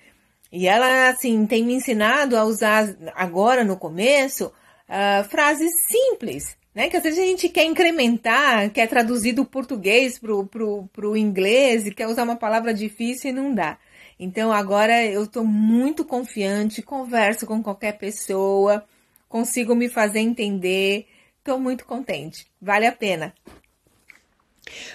E 0.52 0.68
ela 0.68 1.10
assim 1.10 1.46
tem 1.46 1.64
me 1.64 1.74
ensinado 1.74 2.38
a 2.38 2.44
usar 2.44 2.96
agora 3.16 3.64
no 3.64 3.78
começo 3.78 4.52
uh, 4.94 5.24
frases 5.28 5.72
simples, 5.88 6.56
né? 6.74 6.90
Que 6.90 6.98
às 6.98 7.04
vezes 7.04 7.20
a 7.20 7.26
gente 7.26 7.50
quer 7.50 7.66
incrementar, 7.66 8.70
quer 8.70 8.88
traduzir 8.88 9.34
do 9.34 9.44
português 9.44 10.20
pro, 10.20 10.46
pro, 10.46 10.88
pro 10.94 11.18
inglês 11.18 11.88
e 11.88 11.94
quer 11.94 12.08
usar 12.08 12.24
uma 12.24 12.36
palavra 12.36 12.74
difícil 12.74 13.32
e 13.32 13.34
não 13.34 13.54
dá. 13.54 13.78
Então 14.20 14.54
agora 14.54 15.04
eu 15.04 15.24
estou 15.24 15.44
muito 15.44 16.06
confiante, 16.06 16.82
converso 16.82 17.48
com 17.48 17.64
qualquer 17.64 17.98
pessoa, 17.98 18.86
consigo 19.28 19.76
me 19.76 19.90
fazer 19.90 20.20
entender, 20.20 21.08
estou 21.40 21.60
muito 21.60 21.86
contente, 21.86 22.46
vale 22.62 22.86
a 22.86 22.92
pena. 22.92 23.34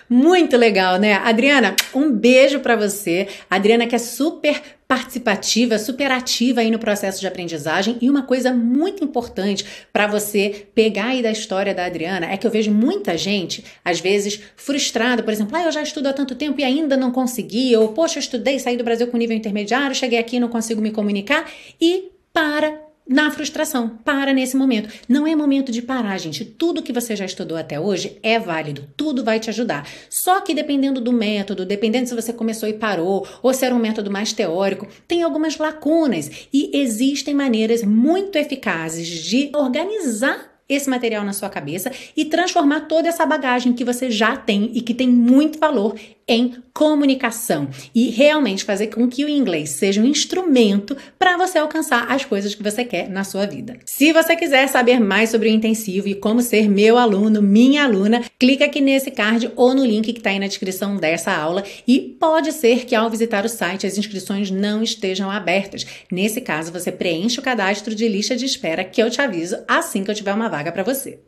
Muito 0.08 0.56
legal, 0.56 0.98
né? 0.98 1.14
Adriana, 1.14 1.76
um 1.94 2.10
beijo 2.10 2.60
para 2.60 2.74
você. 2.74 3.28
Adriana 3.50 3.86
que 3.86 3.94
é 3.94 3.98
super 3.98 4.60
participativa, 4.88 5.78
super 5.78 6.10
ativa 6.10 6.62
aí 6.62 6.70
no 6.70 6.78
processo 6.78 7.20
de 7.20 7.26
aprendizagem. 7.26 7.98
E 8.00 8.08
uma 8.08 8.22
coisa 8.22 8.52
muito 8.52 9.04
importante 9.04 9.64
para 9.92 10.06
você 10.06 10.66
pegar 10.74 11.08
aí 11.08 11.22
da 11.22 11.30
história 11.30 11.74
da 11.74 11.84
Adriana 11.84 12.26
é 12.32 12.38
que 12.38 12.46
eu 12.46 12.50
vejo 12.50 12.70
muita 12.72 13.18
gente, 13.18 13.62
às 13.84 14.00
vezes, 14.00 14.40
frustrada, 14.56 15.22
por 15.22 15.30
exemplo, 15.30 15.54
ah, 15.56 15.64
eu 15.64 15.72
já 15.72 15.82
estudo 15.82 16.06
há 16.06 16.12
tanto 16.14 16.34
tempo 16.34 16.58
e 16.58 16.64
ainda 16.64 16.96
não 16.96 17.10
consegui, 17.10 17.76
ou 17.76 17.88
poxa, 17.88 18.18
eu 18.18 18.20
estudei, 18.20 18.58
saí 18.58 18.78
do 18.78 18.84
Brasil 18.84 19.06
com 19.08 19.18
nível 19.18 19.36
intermediário, 19.36 19.94
cheguei 19.94 20.18
aqui 20.18 20.36
e 20.36 20.40
não 20.40 20.48
consigo 20.48 20.80
me 20.80 20.90
comunicar, 20.90 21.50
e 21.78 22.10
para 22.32 22.87
na 23.08 23.30
frustração. 23.30 23.88
Para 24.04 24.32
nesse 24.32 24.56
momento. 24.56 24.92
Não 25.08 25.26
é 25.26 25.34
momento 25.34 25.72
de 25.72 25.80
parar, 25.80 26.18
gente. 26.18 26.44
Tudo 26.44 26.82
que 26.82 26.92
você 26.92 27.16
já 27.16 27.24
estudou 27.24 27.56
até 27.56 27.80
hoje 27.80 28.18
é 28.22 28.38
válido. 28.38 28.86
Tudo 28.96 29.24
vai 29.24 29.40
te 29.40 29.48
ajudar. 29.48 29.88
Só 30.10 30.40
que 30.40 30.54
dependendo 30.54 31.00
do 31.00 31.12
método, 31.12 31.64
dependendo 31.64 32.08
se 32.08 32.14
você 32.14 32.32
começou 32.32 32.68
e 32.68 32.74
parou, 32.74 33.26
ou 33.42 33.54
se 33.54 33.64
era 33.64 33.74
um 33.74 33.78
método 33.78 34.10
mais 34.10 34.32
teórico, 34.32 34.86
tem 35.06 35.22
algumas 35.22 35.56
lacunas. 35.56 36.48
E 36.52 36.70
existem 36.74 37.34
maneiras 37.34 37.82
muito 37.82 38.36
eficazes 38.36 39.08
de 39.08 39.50
organizar 39.54 40.58
esse 40.68 40.90
material 40.90 41.24
na 41.24 41.32
sua 41.32 41.48
cabeça 41.48 41.90
e 42.14 42.26
transformar 42.26 42.80
toda 42.80 43.08
essa 43.08 43.24
bagagem 43.24 43.72
que 43.72 43.84
você 43.84 44.10
já 44.10 44.36
tem 44.36 44.70
e 44.74 44.82
que 44.82 44.92
tem 44.92 45.08
muito 45.08 45.58
valor 45.58 45.94
em 46.28 46.54
comunicação 46.74 47.68
e 47.94 48.10
realmente 48.10 48.62
fazer 48.62 48.88
com 48.88 49.08
que 49.08 49.24
o 49.24 49.28
inglês 49.28 49.70
seja 49.70 50.00
um 50.00 50.06
instrumento 50.06 50.96
para 51.18 51.36
você 51.36 51.58
alcançar 51.58 52.06
as 52.08 52.24
coisas 52.24 52.54
que 52.54 52.62
você 52.62 52.84
quer 52.84 53.08
na 53.08 53.24
sua 53.24 53.46
vida. 53.46 53.78
Se 53.86 54.12
você 54.12 54.36
quiser 54.36 54.68
saber 54.68 55.00
mais 55.00 55.30
sobre 55.30 55.48
o 55.48 55.52
intensivo 55.52 56.06
e 56.06 56.14
como 56.14 56.40
ser 56.40 56.68
meu 56.68 56.96
aluno, 56.96 57.42
minha 57.42 57.84
aluna, 57.84 58.22
clica 58.38 58.66
aqui 58.66 58.80
nesse 58.80 59.10
card 59.10 59.50
ou 59.56 59.74
no 59.74 59.84
link 59.84 60.12
que 60.12 60.18
está 60.18 60.30
aí 60.30 60.38
na 60.38 60.46
descrição 60.46 60.96
dessa 60.96 61.32
aula 61.32 61.64
e 61.86 61.98
pode 61.98 62.52
ser 62.52 62.84
que 62.84 62.94
ao 62.94 63.10
visitar 63.10 63.44
o 63.44 63.48
site 63.48 63.86
as 63.86 63.98
inscrições 63.98 64.50
não 64.50 64.82
estejam 64.82 65.30
abertas. 65.30 65.84
Nesse 66.12 66.40
caso, 66.40 66.70
você 66.70 66.92
preenche 66.92 67.40
o 67.40 67.42
cadastro 67.42 67.94
de 67.94 68.06
lista 68.06 68.36
de 68.36 68.44
espera 68.44 68.84
que 68.84 69.02
eu 69.02 69.10
te 69.10 69.20
aviso 69.20 69.56
assim 69.66 70.04
que 70.04 70.10
eu 70.10 70.14
tiver 70.14 70.34
uma 70.34 70.48
vaga 70.48 70.70
para 70.70 70.82
você. 70.82 71.18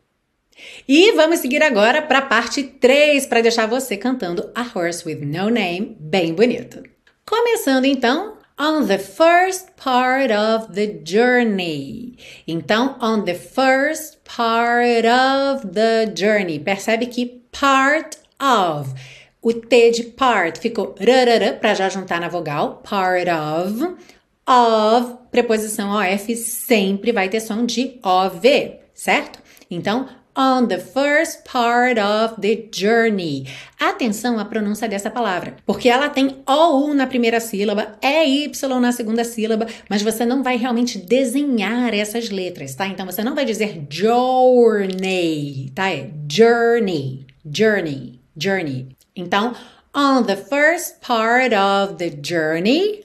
E 0.87 1.11
vamos 1.13 1.39
seguir 1.39 1.63
agora 1.63 2.01
para 2.01 2.19
a 2.19 2.25
parte 2.25 2.63
3 2.63 3.25
para 3.25 3.41
deixar 3.41 3.67
você 3.67 3.97
cantando 3.97 4.49
A 4.55 4.61
Horse 4.61 5.05
with 5.05 5.19
No 5.21 5.49
Name 5.49 5.95
bem 5.99 6.33
bonito. 6.33 6.83
Começando 7.25 7.85
então 7.85 8.37
on 8.61 8.85
the 8.85 8.99
first 8.99 9.75
part 9.75 10.31
of 10.31 10.73
the 10.73 11.01
journey. 11.03 12.17
Então, 12.47 12.95
on 13.01 13.25
the 13.25 13.33
first 13.33 14.23
part 14.23 15.05
of 15.05 15.73
the 15.73 16.11
journey. 16.13 16.59
Percebe 16.59 17.07
que 17.07 17.41
part 17.51 18.17
of. 18.39 18.93
O 19.41 19.51
T 19.51 19.91
de 19.91 20.03
part 20.03 20.59
ficou 20.59 20.93
rarara 20.99 21.53
para 21.53 21.73
já 21.73 21.89
juntar 21.89 22.21
na 22.21 22.29
vogal. 22.29 22.83
Part 22.83 23.27
of. 23.29 23.97
Of, 24.47 25.17
preposição 25.31 25.91
OF 25.91 26.35
sempre 26.35 27.11
vai 27.11 27.29
ter 27.29 27.39
som 27.39 27.65
de 27.65 27.99
OV, 28.03 28.79
certo? 28.93 29.39
Então, 29.69 30.07
on 30.41 30.67
the 30.67 30.79
first 30.79 31.43
part 31.43 31.99
of 31.99 32.41
the 32.41 32.67
journey. 32.73 33.47
Atenção 33.79 34.39
à 34.39 34.45
pronúncia 34.45 34.87
dessa 34.87 35.11
palavra, 35.11 35.55
porque 35.67 35.87
ela 35.87 36.09
tem 36.09 36.37
OU 36.47 36.95
na 36.95 37.05
primeira 37.05 37.39
sílaba, 37.39 37.95
EY 38.01 38.51
na 38.81 38.91
segunda 38.91 39.23
sílaba, 39.23 39.67
mas 39.87 40.01
você 40.01 40.25
não 40.25 40.41
vai 40.41 40.57
realmente 40.57 40.97
desenhar 40.97 41.93
essas 41.93 42.31
letras, 42.31 42.73
tá? 42.73 42.87
Então 42.87 43.05
você 43.05 43.23
não 43.23 43.35
vai 43.35 43.45
dizer 43.45 43.85
journey, 43.87 45.71
tá? 45.75 45.91
É 45.91 46.09
journey, 46.27 47.27
journey, 47.45 48.19
journey. 48.35 48.87
Então, 49.15 49.53
on 49.93 50.23
the 50.23 50.37
first 50.37 51.01
part 51.01 51.53
of 51.53 51.97
the 51.97 52.09
journey, 52.09 53.03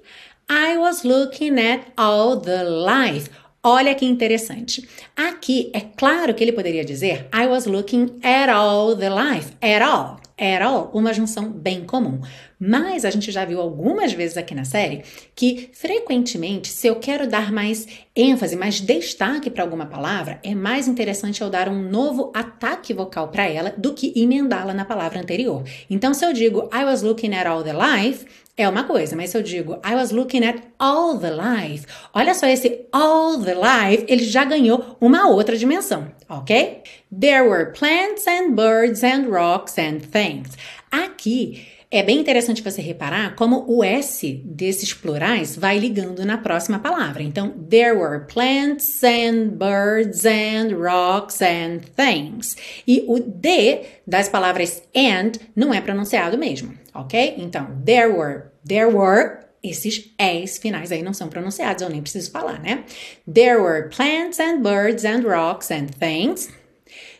I 0.48 0.78
was 0.78 1.04
looking 1.04 1.58
at 1.58 1.92
all 1.98 2.40
the 2.40 2.62
life 2.62 3.28
Olha 3.68 3.96
que 3.96 4.06
interessante. 4.06 4.88
Aqui 5.16 5.72
é 5.74 5.80
claro 5.80 6.32
que 6.34 6.44
ele 6.44 6.52
poderia 6.52 6.84
dizer 6.84 7.26
I 7.34 7.48
was 7.48 7.66
looking 7.66 8.20
at 8.22 8.48
all 8.48 8.94
the 8.94 9.10
life. 9.10 9.54
At 9.60 9.82
all. 9.82 10.25
At 10.38 10.62
all. 10.62 10.90
Uma 10.92 11.14
junção 11.14 11.50
bem 11.50 11.84
comum. 11.84 12.20
Mas 12.58 13.04
a 13.04 13.10
gente 13.10 13.32
já 13.32 13.44
viu 13.44 13.60
algumas 13.60 14.12
vezes 14.12 14.36
aqui 14.36 14.54
na 14.54 14.64
série 14.64 15.02
que, 15.34 15.70
frequentemente, 15.72 16.68
se 16.68 16.86
eu 16.86 16.96
quero 16.96 17.26
dar 17.26 17.52
mais 17.52 17.86
ênfase, 18.14 18.56
mais 18.56 18.80
destaque 18.80 19.50
para 19.50 19.62
alguma 19.62 19.86
palavra, 19.86 20.38
é 20.42 20.54
mais 20.54 20.88
interessante 20.88 21.40
eu 21.40 21.50
dar 21.50 21.68
um 21.68 21.82
novo 21.88 22.32
ataque 22.34 22.92
vocal 22.92 23.28
para 23.28 23.48
ela 23.48 23.74
do 23.76 23.94
que 23.94 24.12
emendá-la 24.14 24.74
na 24.74 24.84
palavra 24.84 25.20
anterior. 25.20 25.62
Então, 25.88 26.12
se 26.12 26.24
eu 26.24 26.32
digo 26.32 26.68
I 26.72 26.84
was 26.84 27.02
looking 27.02 27.34
at 27.34 27.46
all 27.46 27.62
the 27.62 27.72
life, 27.72 28.26
é 28.58 28.66
uma 28.66 28.84
coisa, 28.84 29.14
mas 29.14 29.30
se 29.30 29.36
eu 29.36 29.42
digo 29.42 29.74
I 29.84 29.94
was 29.94 30.12
looking 30.12 30.44
at 30.44 30.62
all 30.78 31.18
the 31.18 31.30
life, 31.30 31.86
olha 32.14 32.32
só 32.32 32.46
esse 32.46 32.86
all 32.90 33.38
the 33.38 33.54
life, 33.54 34.06
ele 34.08 34.24
já 34.24 34.44
ganhou 34.46 34.96
uma 34.98 35.28
outra 35.28 35.58
dimensão, 35.58 36.10
ok? 36.26 36.82
There 37.10 37.48
were 37.48 37.72
plants 37.72 38.26
and 38.26 38.54
birds 38.54 39.02
and 39.02 39.28
rocks 39.28 39.78
and 39.78 40.00
things. 40.00 40.56
Aqui 40.90 41.66
é 41.90 42.02
bem 42.02 42.18
interessante 42.18 42.62
você 42.62 42.82
reparar 42.82 43.36
como 43.36 43.64
o 43.68 43.82
S 43.84 44.42
desses 44.44 44.92
plurais 44.92 45.56
vai 45.56 45.78
ligando 45.78 46.24
na 46.24 46.36
próxima 46.36 46.78
palavra. 46.78 47.22
Então, 47.22 47.50
there 47.70 47.96
were 47.96 48.26
plants 48.26 49.02
and 49.02 49.50
birds 49.56 50.24
and 50.24 50.76
rocks 50.76 51.40
and 51.40 51.80
things. 51.96 52.56
E 52.86 53.04
o 53.06 53.20
D 53.20 53.82
das 54.06 54.28
palavras 54.28 54.82
and 54.94 55.32
não 55.54 55.72
é 55.72 55.80
pronunciado 55.80 56.36
mesmo 56.36 56.76
ok? 56.96 57.34
Então, 57.38 57.82
there 57.84 58.08
were, 58.08 58.44
there 58.66 58.88
were, 58.88 59.40
esses 59.62 60.12
s 60.18 60.58
finais 60.60 60.90
aí 60.92 61.02
não 61.02 61.12
são 61.12 61.28
pronunciados, 61.28 61.82
eu 61.82 61.90
nem 61.90 62.00
preciso 62.00 62.30
falar, 62.30 62.60
né? 62.60 62.84
There 63.32 63.60
were 63.60 63.88
plants 63.88 64.38
and 64.40 64.62
birds 64.62 65.04
and 65.04 65.22
rocks 65.22 65.70
and 65.70 65.86
things. 65.98 66.50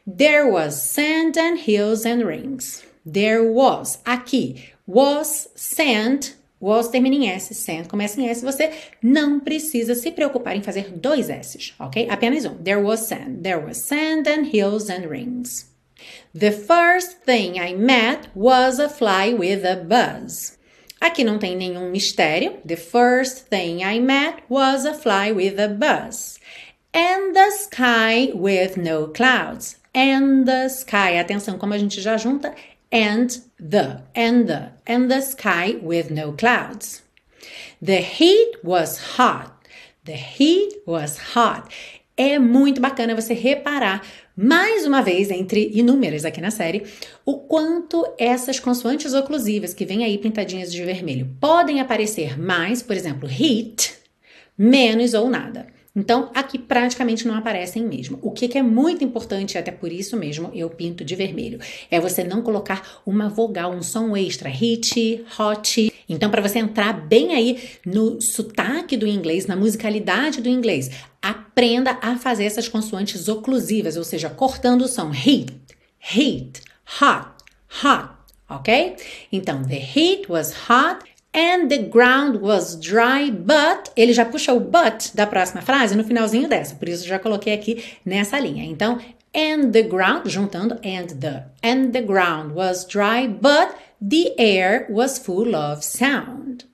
There 0.06 0.50
was 0.50 0.80
sand 0.80 1.36
and 1.36 1.58
hills 1.58 2.04
and 2.06 2.24
rings. 2.24 2.84
There 3.04 3.42
was, 3.42 3.98
aqui, 4.04 4.72
was 4.86 5.48
sand, 5.54 6.34
was 6.60 6.88
termina 6.88 7.14
em 7.16 7.28
S, 7.28 7.54
sand 7.54 7.88
começa 7.88 8.20
em 8.20 8.28
S, 8.28 8.44
você 8.44 8.72
não 9.02 9.40
precisa 9.40 9.94
se 9.94 10.10
preocupar 10.10 10.56
em 10.56 10.62
fazer 10.62 10.90
dois 10.90 11.28
S's, 11.28 11.74
ok? 11.78 12.08
Apenas 12.10 12.44
um. 12.44 12.56
There 12.56 12.80
was 12.80 13.00
sand. 13.00 13.42
There 13.42 13.58
was 13.58 13.78
sand 13.78 14.28
and 14.28 14.46
hills 14.46 14.90
and 14.90 15.08
rings. 15.08 15.70
The 16.34 16.52
first 16.52 17.24
thing 17.24 17.58
I 17.58 17.74
met 17.74 18.28
was 18.34 18.78
a 18.78 18.88
fly 18.88 19.34
with 19.34 19.64
a 19.64 19.76
buzz. 19.76 20.56
Aqui 21.00 21.24
não 21.24 21.38
tem 21.38 21.56
nenhum 21.56 21.90
mistério. 21.90 22.58
The 22.64 22.76
first 22.76 23.48
thing 23.48 23.82
I 23.82 24.00
met 24.00 24.42
was 24.48 24.84
a 24.84 24.94
fly 24.94 25.32
with 25.32 25.58
a 25.60 25.68
buzz. 25.68 26.36
And 26.96 27.37
the 27.37 27.50
sky 27.50 28.32
with 28.32 28.78
no 28.78 29.09
clouds. 29.09 29.76
And 29.94 30.46
the 30.46 30.70
sky. 30.70 31.18
Atenção, 31.18 31.59
como 31.59 31.74
a 31.74 31.78
gente 31.78 32.00
já 32.00 32.16
junta. 32.16 32.54
And 32.90 33.26
the, 33.59 34.00
and 34.14 34.46
the, 34.46 34.70
and 34.87 35.09
the 35.09 35.20
sky 35.20 35.78
with 35.82 36.11
no 36.11 36.32
clouds. 36.32 37.02
The 37.82 38.00
heat 38.00 38.64
was 38.64 39.18
hot. 39.18 39.52
The 40.06 40.16
heat 40.16 40.85
was 40.87 41.18
hot. 41.35 41.68
É 42.16 42.38
muito 42.38 42.80
bacana 42.80 43.14
você 43.14 43.35
reparar 43.35 44.00
mais 44.35 44.87
uma 44.87 45.02
vez, 45.02 45.30
entre 45.30 45.70
inúmeras 45.74 46.24
aqui 46.24 46.40
na 46.40 46.50
série, 46.50 46.85
o 47.26 47.40
quanto 47.40 48.06
essas 48.18 48.59
consoantes 48.59 49.12
oclusivas 49.12 49.74
que 49.74 49.85
vêm 49.85 50.02
aí 50.02 50.16
pintadinhas 50.16 50.72
de 50.72 50.82
vermelho 50.82 51.28
podem 51.38 51.78
aparecer 51.78 52.40
mais, 52.40 52.82
por 52.82 52.96
exemplo, 52.96 53.28
heat, 53.28 53.94
menos 54.56 55.12
ou 55.12 55.28
nada. 55.28 55.75
Então, 55.96 56.30
aqui 56.35 56.59
praticamente 56.59 57.26
não 57.26 57.35
aparecem 57.35 57.82
mesmo. 57.82 58.18
O 58.20 58.30
que, 58.30 58.46
que 58.48 58.59
é 58.59 58.62
muito 58.62 59.02
importante, 59.02 59.56
até 59.56 59.70
por 59.70 59.90
isso 59.90 60.14
mesmo 60.14 60.50
eu 60.54 60.68
pinto 60.68 61.02
de 61.02 61.16
vermelho, 61.16 61.59
é 61.90 61.98
você 61.98 62.22
não 62.22 62.42
colocar 62.42 63.00
uma 63.06 63.30
vogal, 63.30 63.72
um 63.72 63.82
som 63.82 64.14
extra, 64.14 64.50
hit, 64.50 65.24
hot. 65.38 65.90
Então, 66.06 66.30
para 66.30 66.42
você 66.42 66.59
entrar 66.59 66.92
bem 66.92 67.35
aí 67.35 67.59
no 67.85 68.20
sotaque 68.20 68.94
do 68.94 69.06
inglês, 69.06 69.46
na 69.46 69.56
musicalidade 69.56 70.42
do 70.42 70.50
inglês, 70.50 70.90
aprenda 71.22 71.98
a 72.02 72.16
fazer 72.16 72.44
essas 72.44 72.68
consoantes 72.68 73.26
oclusivas, 73.26 73.96
ou 73.96 74.04
seja, 74.04 74.28
cortando 74.28 74.82
o 74.82 74.88
som. 74.88 75.11
Heat, 75.11 75.54
heat, 76.14 76.61
hot, 77.00 77.28
hot, 77.82 78.11
ok? 78.50 78.96
Então, 79.32 79.62
the 79.62 79.76
heat 79.78 80.30
was 80.30 80.52
hot 80.68 81.15
And 81.37 81.68
the 81.68 81.79
ground 81.79 82.40
was 82.40 82.77
dry, 82.77 83.31
but. 83.31 83.90
Ele 83.94 84.14
já 84.14 84.25
puxa 84.25 84.55
o 84.55 84.61
but 84.61 85.14
da 85.14 85.27
próxima 85.27 85.61
frase 85.61 85.94
no 85.94 86.03
finalzinho 86.03 86.49
dessa, 86.49 86.75
por 86.75 86.88
isso 86.88 87.07
já 87.07 87.18
coloquei 87.18 87.53
aqui 87.53 87.85
nessa 88.05 88.38
linha. 88.38 88.64
Então, 88.64 88.99
and 89.35 89.70
the 89.70 89.83
ground, 89.83 90.27
juntando 90.27 90.77
and 90.77 91.09
the. 91.20 91.44
And 91.62 91.90
the 91.90 92.01
ground 92.01 92.55
was 92.55 92.87
dry, 92.87 93.29
but 93.29 93.75
the 94.01 94.35
air 94.38 94.87
was 94.88 95.18
full 95.18 95.55
of 95.55 95.85
sound. 95.85 96.64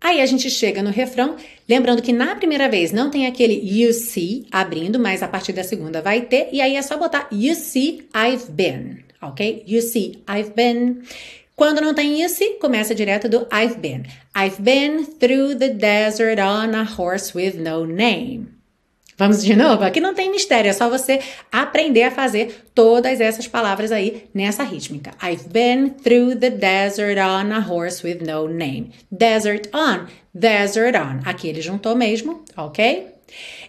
Aí 0.00 0.20
a 0.20 0.26
gente 0.26 0.50
chega 0.50 0.82
no 0.82 0.90
refrão, 0.90 1.36
lembrando 1.68 2.02
que 2.02 2.12
na 2.12 2.34
primeira 2.34 2.68
vez 2.68 2.90
não 2.90 3.10
tem 3.10 3.26
aquele 3.26 3.54
you 3.54 3.92
see 3.92 4.46
abrindo, 4.50 4.98
mas 4.98 5.22
a 5.22 5.28
partir 5.28 5.52
da 5.52 5.62
segunda 5.62 6.00
vai 6.00 6.22
ter, 6.22 6.48
e 6.52 6.60
aí 6.60 6.74
é 6.74 6.82
só 6.82 6.96
botar 6.96 7.28
you 7.30 7.54
see 7.54 8.08
I've 8.14 8.50
been, 8.50 9.04
ok? 9.22 9.62
You 9.66 9.82
see, 9.82 10.22
I've 10.28 10.52
been. 10.54 11.02
Quando 11.60 11.82
não 11.82 11.92
tem 11.92 12.26
see, 12.26 12.54
começa 12.54 12.94
direto 12.94 13.28
do 13.28 13.46
I've 13.52 13.76
been. 13.80 14.04
I've 14.34 14.62
been 14.62 15.04
through 15.04 15.56
the 15.56 15.68
desert 15.68 16.40
on 16.40 16.74
a 16.74 16.84
horse 16.84 17.36
with 17.36 17.58
no 17.58 17.84
name. 17.84 18.46
Vamos 19.18 19.44
de 19.44 19.54
novo? 19.54 19.84
Aqui 19.84 20.00
não 20.00 20.14
tem 20.14 20.30
mistério, 20.30 20.70
é 20.70 20.72
só 20.72 20.88
você 20.88 21.20
aprender 21.52 22.04
a 22.04 22.10
fazer 22.10 22.64
todas 22.74 23.20
essas 23.20 23.46
palavras 23.46 23.92
aí 23.92 24.24
nessa 24.32 24.62
rítmica. 24.62 25.12
I've 25.22 25.50
been 25.50 25.90
through 25.90 26.36
the 26.36 26.48
desert 26.48 27.18
on 27.18 27.52
a 27.52 27.60
horse 27.60 28.02
with 28.02 28.24
no 28.26 28.48
name. 28.48 28.92
Desert 29.12 29.68
on, 29.74 30.06
desert 30.34 30.96
on. 30.96 31.20
Aqui 31.26 31.48
ele 31.48 31.60
juntou 31.60 31.94
mesmo, 31.94 32.42
ok? 32.56 33.06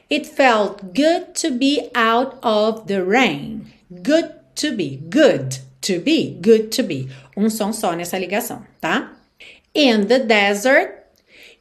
It 0.10 0.30
felt 0.30 0.82
good 0.96 1.34
to 1.42 1.52
be 1.52 1.90
out 1.94 2.38
of 2.42 2.86
the 2.88 3.04
rain. 3.04 3.66
Good 3.90 4.30
to 4.62 4.72
be, 4.72 4.96
good 5.10 5.60
to 5.82 6.00
be, 6.00 6.38
good 6.42 6.72
to 6.72 6.84
be. 6.84 7.10
Um 7.36 7.50
som 7.50 7.72
só 7.72 7.94
nessa 7.94 8.17
ligação, 8.17 8.65
tá? 8.80 9.13
In 9.74 10.06
the 10.06 10.20
desert, 10.20 11.02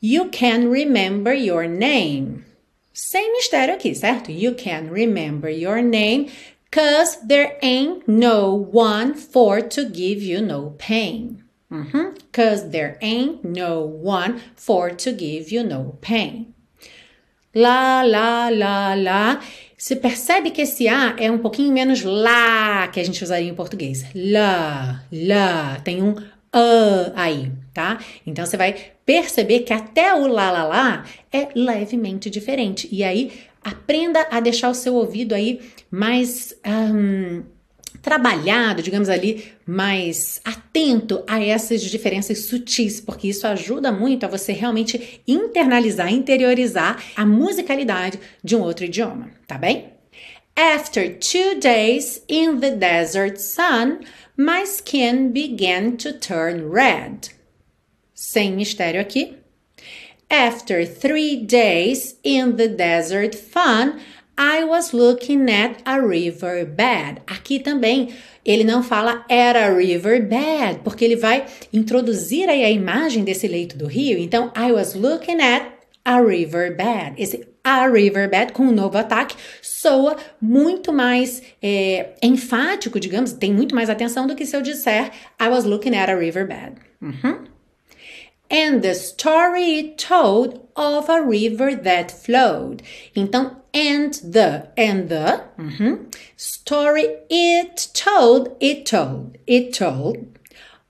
you 0.03 0.29
can 0.31 0.69
remember 0.71 1.33
your 1.33 1.69
name. 1.69 2.45
Sem 2.93 3.33
mistério 3.33 3.75
aqui, 3.75 3.95
certo? 3.95 4.31
You 4.31 4.55
can 4.55 4.91
remember 4.91 5.49
your 5.49 5.81
name 5.81 6.31
cause 6.71 7.17
there 7.27 7.57
ain't 7.63 8.07
no 8.07 8.53
one 8.55 9.15
for 9.15 9.61
to 9.61 9.85
give 9.85 10.23
you 10.23 10.41
no 10.41 10.75
pain. 10.79 11.45
Uhum. 11.71 12.15
Cause 12.33 12.71
there 12.71 12.99
ain't 13.01 13.45
no 13.45 13.81
one 13.81 14.41
for 14.57 14.91
to 14.91 15.13
give 15.13 15.53
you 15.53 15.63
no 15.63 15.97
pain. 16.01 16.53
Lá, 17.55 18.03
lá, 18.03 18.49
lá, 18.51 18.95
lá. 18.95 19.43
Você 19.81 19.97
percebe 19.97 20.51
que 20.51 20.61
esse 20.61 20.87
A 20.89 21.17
é 21.19 21.31
um 21.31 21.39
pouquinho 21.39 21.73
menos 21.73 22.03
lá 22.03 22.87
que 22.89 23.01
a 23.01 23.03
gente 23.03 23.25
usaria 23.25 23.49
em 23.49 23.55
português. 23.55 24.05
Lá, 24.15 25.03
lá. 25.11 25.81
Tem 25.81 26.03
um 26.03 26.15
A 26.53 27.13
aí, 27.15 27.51
tá? 27.73 27.99
Então 28.27 28.45
você 28.45 28.59
vai 28.59 28.77
perceber 29.07 29.61
que 29.61 29.73
até 29.73 30.15
o 30.15 30.27
lá, 30.27 30.51
lá, 30.51 30.65
lá 30.65 31.07
é 31.33 31.49
levemente 31.55 32.29
diferente. 32.29 32.91
E 32.93 33.03
aí, 33.03 33.33
aprenda 33.65 34.29
a 34.31 34.39
deixar 34.39 34.69
o 34.69 34.75
seu 34.75 34.95
ouvido 34.95 35.35
aí 35.35 35.61
mais. 35.91 36.55
Um, 36.63 37.43
trabalhado, 38.03 38.83
digamos 38.83 39.09
ali, 39.09 39.53
mais 39.67 40.41
atento 40.45 41.23
a 41.27 41.43
essas 41.43 41.83
diferenças 41.83 42.47
sutis, 42.47 43.01
porque 43.01 43.29
isso 43.29 43.47
ajuda 43.47 43.93
muito 43.93 44.25
a 44.25 44.29
você 44.29 44.53
realmente 44.53 45.21
internalizar, 45.27 46.13
interiorizar 46.13 47.03
a 47.15 47.27
musicalidade 47.27 48.19
de 48.43 48.57
um 48.57 48.61
outro 48.61 48.85
idioma, 48.85 49.31
tá 49.47 49.59
bem? 49.59 49.93
After 50.57 51.19
two 51.19 51.59
days 51.61 52.23
in 52.29 52.61
the 52.61 52.73
desert 52.73 53.39
sun, 53.39 54.01
my 54.37 54.65
skin 54.65 55.33
began 55.33 55.97
to 55.97 56.13
turn 56.13 56.71
red. 56.71 57.31
Sem 58.15 58.57
mistério 58.57 59.01
aqui. 59.01 59.37
After 60.29 60.87
three 60.87 61.37
days 61.37 62.19
in 62.23 62.57
the 62.57 62.69
desert 62.69 63.35
fun, 63.35 63.99
I 64.41 64.65
was 64.65 64.95
looking 64.95 65.51
at 65.51 65.83
a 65.85 66.01
river 66.01 66.65
bed. 66.65 67.21
Aqui 67.27 67.59
também 67.59 68.09
ele 68.43 68.65
não 68.65 68.83
fala 68.83 69.23
at 69.29 69.55
a 69.55 69.69
river 69.69 70.27
bed, 70.27 70.81
porque 70.83 71.05
ele 71.05 71.17
vai 71.17 71.45
introduzir 71.71 72.49
aí 72.49 72.65
a 72.65 72.71
imagem 72.71 73.23
desse 73.23 73.47
leito 73.47 73.77
do 73.77 73.87
rio. 73.87 74.19
Então, 74.19 74.51
I 74.57 74.73
was 74.73 74.95
looking 74.95 75.43
at 75.43 75.67
a 76.07 76.23
river 76.23 76.75
bed. 76.75 77.17
Esse 77.19 77.47
a 77.63 77.87
river 77.87 78.31
bed 78.31 78.55
com 78.55 78.63
um 78.63 78.73
novo 78.73 78.97
ataque 78.97 79.37
soa 79.61 80.17
muito 80.41 80.91
mais 80.91 81.43
é, 81.63 82.15
enfático, 82.23 82.99
digamos, 82.99 83.35
tem 83.35 83.53
muito 83.53 83.75
mais 83.75 83.91
atenção 83.91 84.27
do 84.27 84.35
que 84.35 84.47
se 84.47 84.57
eu 84.57 84.63
disser 84.63 85.11
I 85.39 85.49
was 85.49 85.67
looking 85.67 85.95
at 85.95 86.09
a 86.09 86.15
river 86.15 86.47
bed. 86.47 86.77
Uhum. 87.03 87.45
And 88.51 88.83
the 88.83 88.95
story 88.95 89.79
it 89.79 89.99
told 89.99 90.67
of 90.75 91.09
a 91.09 91.23
river 91.23 91.75
that 91.75 92.11
flowed. 92.11 92.83
Então, 93.15 93.57
and 93.73 94.15
the, 94.15 94.69
and 94.77 95.09
the, 95.09 95.45
mm-hmm. 95.57 96.07
story 96.37 97.17
it 97.31 97.89
told, 97.95 98.57
it 98.61 98.85
told, 98.87 99.39
it 99.47 99.73
told 99.73 100.40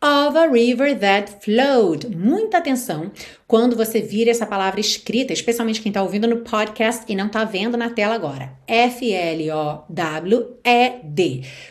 of 0.02 0.36
a 0.36 0.48
river 0.48 0.98
that 0.98 1.44
flowed. 1.44 2.08
Muita 2.16 2.58
atenção 2.58 3.12
quando 3.46 3.76
você 3.76 4.00
vira 4.00 4.30
essa 4.30 4.46
palavra 4.46 4.80
escrita, 4.80 5.32
especialmente 5.32 5.82
quem 5.82 5.90
está 5.90 6.02
ouvindo 6.02 6.26
no 6.26 6.38
podcast 6.38 7.04
e 7.06 7.14
não 7.14 7.26
está 7.26 7.44
vendo 7.44 7.76
na 7.76 7.90
tela 7.90 8.14
agora. 8.14 8.52
F-L-O-W-E-D. 8.66 9.92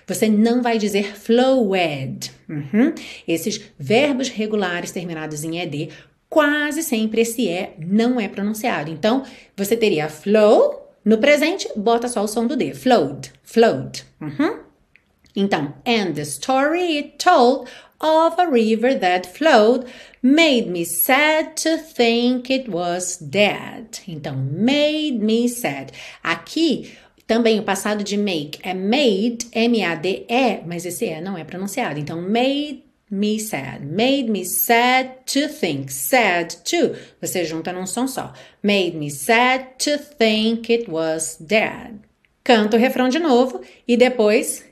Você 0.05 0.29
não 0.29 0.61
vai 0.61 0.77
dizer 0.77 1.15
flowed. 1.15 2.31
Uhum. 2.47 2.93
Esses 3.27 3.61
verbos 3.77 4.29
regulares 4.29 4.91
terminados 4.91 5.43
em 5.43 5.59
ed, 5.59 5.89
quase 6.29 6.83
sempre 6.83 7.21
esse 7.21 7.47
E 7.47 7.69
não 7.79 8.19
é 8.19 8.27
pronunciado. 8.27 8.91
Então, 8.91 9.23
você 9.55 9.75
teria 9.75 10.07
flow, 10.07 10.87
no 11.03 11.17
presente, 11.17 11.67
bota 11.75 12.07
só 12.07 12.23
o 12.23 12.27
som 12.27 12.45
do 12.45 12.55
D. 12.55 12.73
Flowed. 12.73 13.31
Flowed. 13.41 14.03
Uhum. 14.21 14.59
Então, 15.35 15.73
and 15.85 16.13
the 16.13 16.23
story 16.23 16.97
it 16.97 17.15
told 17.17 17.69
of 18.01 18.39
a 18.39 18.49
river 18.49 18.95
that 18.95 19.27
flowed 19.27 19.85
made 20.21 20.67
me 20.67 20.83
sad 20.83 21.55
to 21.57 21.77
think 21.77 22.49
it 22.49 22.69
was 22.69 23.17
dead. 23.17 23.99
Então, 24.07 24.35
made 24.35 25.19
me 25.19 25.47
sad. 25.47 25.91
Aqui, 26.23 26.91
também 27.27 27.59
o 27.59 27.63
passado 27.63 28.03
de 28.03 28.17
make 28.17 28.59
é 28.63 28.73
made, 28.73 29.47
M-A-D-E, 29.51 30.63
mas 30.65 30.85
esse 30.85 31.05
E 31.05 31.21
não 31.21 31.37
é 31.37 31.43
pronunciado. 31.43 31.99
Então, 31.99 32.21
made 32.21 32.83
me 33.09 33.39
sad. 33.39 33.85
Made 33.85 34.29
me 34.29 34.45
sad 34.45 35.11
to 35.25 35.47
think. 35.47 35.91
Sad 35.91 36.57
to. 36.63 36.95
Você 37.21 37.43
junta 37.45 37.73
num 37.73 37.85
som 37.85 38.07
só. 38.07 38.33
Made 38.61 38.95
me 38.97 39.09
sad 39.09 39.65
to 39.79 39.97
think 39.97 40.71
it 40.71 40.89
was 40.89 41.37
dead. 41.39 41.99
Canta 42.43 42.77
o 42.77 42.79
refrão 42.79 43.09
de 43.09 43.19
novo 43.19 43.61
e 43.87 43.97
depois 43.97 44.65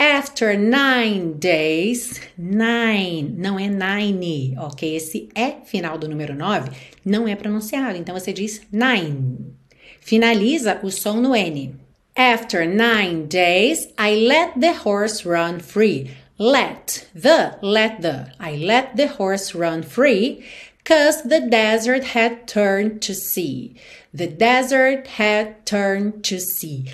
After 0.00 0.56
nine 0.56 1.34
days, 1.34 2.22
nine, 2.38 3.34
não 3.36 3.58
é 3.58 3.68
nine, 3.68 4.56
ok? 4.56 4.96
Esse 4.96 5.28
é 5.34 5.56
final 5.62 5.98
do 5.98 6.08
número 6.08 6.34
nove 6.34 6.70
não 7.04 7.28
é 7.28 7.36
pronunciado, 7.36 7.98
então 7.98 8.18
você 8.18 8.32
diz 8.32 8.62
nine. 8.72 9.54
Finaliza 10.00 10.80
o 10.82 10.90
som 10.90 11.20
no 11.20 11.36
N. 11.36 11.74
After 12.16 12.66
nine 12.66 13.26
days, 13.26 13.88
I 13.98 14.26
let 14.26 14.58
the 14.58 14.72
horse 14.72 15.28
run 15.28 15.60
free. 15.60 16.10
Let 16.38 17.06
the, 17.14 17.58
let 17.60 18.00
the, 18.00 18.32
I 18.40 18.56
let 18.56 18.96
the 18.96 19.08
horse 19.18 19.54
run 19.54 19.82
free 19.82 20.42
because 20.78 21.28
the 21.28 21.40
desert 21.40 22.16
had 22.16 22.46
turned 22.46 23.02
to 23.02 23.14
sea. 23.14 23.76
The 24.14 24.28
desert 24.28 25.06
had 25.18 25.66
turned 25.66 26.24
to 26.24 26.40
sea. 26.40 26.86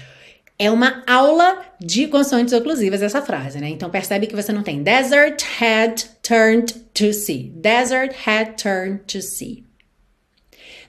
É 0.58 0.70
uma 0.70 1.02
aula 1.06 1.62
de 1.78 2.06
consoantes 2.06 2.54
oclusivas 2.54 3.02
essa 3.02 3.20
frase, 3.20 3.58
né? 3.58 3.68
Então 3.68 3.90
percebe 3.90 4.26
que 4.26 4.34
você 4.34 4.52
não 4.52 4.62
tem 4.62 4.82
desert 4.82 5.44
had 5.60 6.02
turned 6.22 6.72
to 6.94 7.12
sea. 7.12 7.50
Desert 7.54 8.14
had 8.26 8.56
turned 8.56 9.00
to 9.06 9.20
sea. 9.20 9.64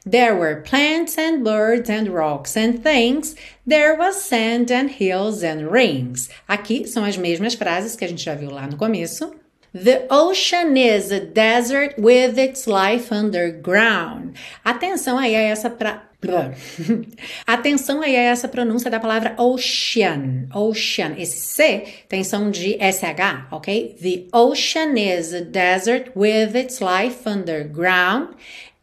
There 0.09 0.35
were 0.35 0.61
plants 0.61 1.17
and 1.17 1.43
birds 1.43 1.89
and 1.89 2.13
rocks 2.13 2.55
and 2.55 2.81
things. 2.81 3.35
There 3.67 3.97
was 3.97 4.15
sand 4.15 4.71
and 4.71 4.89
hills 4.89 5.43
and 5.43 5.69
rings. 5.69 6.29
Aqui 6.47 6.87
são 6.87 7.03
as 7.03 7.17
mesmas 7.17 7.55
frases 7.55 7.97
que 7.97 8.05
a 8.05 8.07
gente 8.07 8.23
já 8.23 8.33
viu 8.33 8.49
lá 8.49 8.67
no 8.67 8.77
começo. 8.77 9.35
The 9.73 10.07
ocean 10.09 10.77
is 10.77 11.11
a 11.11 11.19
desert 11.19 11.95
with 11.97 12.37
its 12.37 12.67
life 12.67 13.13
underground. 13.13 14.35
Atenção 14.63 15.17
aí 15.17 15.35
a 15.35 15.41
essa 15.41 15.69
pra... 15.69 16.03
Atenção 17.45 18.01
aí 18.01 18.15
a 18.15 18.21
essa 18.21 18.47
pronúncia 18.47 18.89
da 18.89 18.99
palavra 18.99 19.35
ocean. 19.37 20.47
Ocean. 20.53 21.15
Esse 21.17 21.39
C 21.39 21.85
tem 22.09 22.23
som 22.23 22.49
de 22.49 22.77
SH, 22.79 23.51
ok? 23.51 23.95
The 24.01 24.27
ocean 24.33 24.97
is 24.97 25.33
a 25.33 25.41
desert 25.41 26.11
with 26.15 26.55
its 26.55 26.79
life 26.81 27.27
underground 27.27 28.35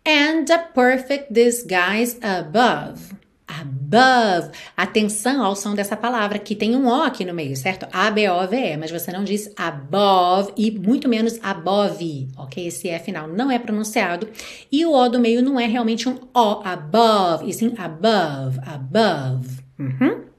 and 0.07 0.49
a 0.51 0.59
perfect 0.59 1.33
disguise 1.33 2.19
above. 2.23 3.15
Above. 3.61 4.51
Atenção 4.77 5.45
ao 5.45 5.55
som 5.55 5.75
dessa 5.75 5.97
palavra, 5.97 6.39
que 6.39 6.55
tem 6.55 6.75
um 6.77 6.87
O 6.87 7.03
aqui 7.03 7.25
no 7.25 7.35
meio, 7.35 7.57
certo? 7.57 7.87
A-B-O-V-E, 7.93 8.77
mas 8.77 8.91
você 8.91 9.13
não 9.13 9.25
diz 9.25 9.53
above 9.57 10.53
e 10.57 10.71
muito 10.71 11.09
menos 11.09 11.39
above, 11.43 12.29
ok? 12.37 12.67
Esse 12.67 12.89
E 12.89 12.99
final 12.99 13.29
não 13.29 13.51
é 13.51 13.59
pronunciado. 13.59 14.29
E 14.71 14.85
o 14.85 14.93
O 14.93 15.09
do 15.09 15.19
meio 15.19 15.43
não 15.43 15.59
é 15.59 15.67
realmente 15.67 16.09
um 16.09 16.19
O, 16.35 16.63
above, 16.65 17.49
e 17.49 17.53
sim 17.53 17.75
above, 17.79 18.59
above. 18.67 19.63
Uhum. 19.79 20.34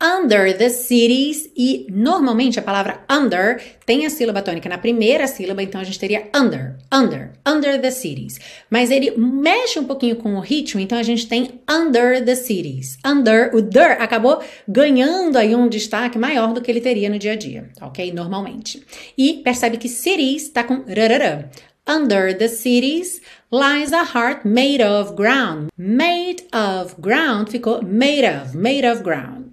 Under 0.00 0.56
the 0.56 0.70
cities 0.70 1.50
e 1.54 1.86
normalmente 1.90 2.58
a 2.58 2.62
palavra 2.62 3.04
under 3.10 3.60
tem 3.84 4.06
a 4.06 4.10
sílaba 4.10 4.40
tônica 4.40 4.68
na 4.68 4.78
primeira 4.78 5.26
sílaba, 5.26 5.62
então 5.62 5.80
a 5.80 5.84
gente 5.84 5.98
teria 5.98 6.28
under, 6.34 6.76
under, 6.92 7.32
under 7.46 7.80
the 7.80 7.90
cities. 7.90 8.38
Mas 8.70 8.90
ele 8.90 9.12
mexe 9.16 9.78
um 9.78 9.84
pouquinho 9.84 10.16
com 10.16 10.36
o 10.36 10.40
ritmo, 10.40 10.80
então 10.80 10.96
a 10.96 11.02
gente 11.02 11.26
tem 11.26 11.60
under 11.68 12.24
the 12.24 12.34
cities. 12.34 12.98
Under, 13.04 13.54
o 13.54 13.60
der 13.60 14.00
acabou 14.00 14.42
ganhando 14.66 15.36
aí 15.36 15.54
um 15.54 15.68
destaque 15.68 16.18
maior 16.18 16.54
do 16.54 16.62
que 16.62 16.70
ele 16.70 16.80
teria 16.80 17.10
no 17.10 17.18
dia 17.18 17.32
a 17.32 17.36
dia, 17.36 17.68
ok? 17.82 18.12
Normalmente. 18.12 18.82
E 19.18 19.34
percebe 19.44 19.76
que 19.76 19.88
cities 19.88 20.44
está 20.44 20.64
com 20.64 20.84
rarará. 20.88 21.50
Under 21.88 22.36
the 22.36 22.48
cities 22.48 23.20
lies 23.50 23.92
a 23.92 24.04
heart 24.04 24.46
made 24.46 24.82
of 24.82 25.14
ground. 25.14 25.70
Made 25.76 26.44
of 26.52 26.94
ground 27.00 27.50
ficou 27.50 27.82
made 27.82 28.24
of, 28.24 28.56
made 28.56 28.86
of 28.86 29.02
ground. 29.02 29.49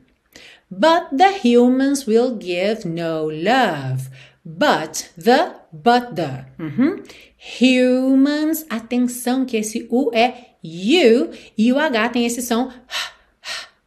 But 0.69 1.15
the 1.15 1.32
humans 1.32 2.06
will 2.06 2.36
give 2.38 2.86
no 2.86 3.30
love. 3.32 4.10
But 4.43 5.12
the, 5.17 5.56
but 5.71 6.15
the. 6.15 6.45
Uhum. 6.60 7.03
Humans, 7.38 8.65
atenção 8.69 9.45
que 9.45 9.58
esse 9.58 9.88
U 9.89 10.12
é 10.13 10.56
you 10.63 11.30
e 11.58 11.71
o 11.71 11.80
H 11.80 12.10
tem 12.10 12.25
esse 12.25 12.41
som. 12.41 12.71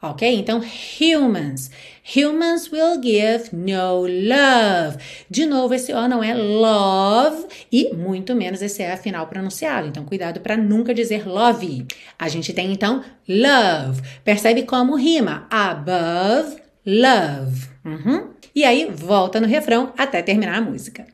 Ok? 0.03 0.27
Então, 0.35 0.63
humans. 0.99 1.71
Humans 2.17 2.73
will 2.73 2.99
give 3.03 3.55
no 3.55 4.07
love. 4.07 4.97
De 5.29 5.45
novo, 5.45 5.75
esse 5.75 5.93
O 5.93 6.09
não 6.09 6.25
é 6.25 6.33
love 6.33 7.47
e 7.71 7.95
muito 7.95 8.35
menos 8.35 8.63
esse 8.63 8.83
E 8.83 8.97
final 8.97 9.27
pronunciado. 9.27 9.87
Então, 9.87 10.07
cuidado 10.07 10.41
para 10.41 10.57
nunca 10.57 10.95
dizer 10.95 11.29
love. 11.29 11.87
A 12.19 12.29
gente 12.29 12.55
tem 12.55 12.73
então 12.73 13.05
love. 13.29 14.01
Percebe 14.25 14.63
como 14.63 14.97
rima? 14.97 15.47
Above 15.51 16.60
love. 16.87 17.69
Uhum. 17.85 18.31
E 18.55 18.65
aí, 18.65 18.91
volta 18.93 19.41
no 19.41 19.47
refrão 19.47 19.93
até 19.97 20.23
terminar 20.23 20.57
a 20.57 20.61
música. 20.61 21.07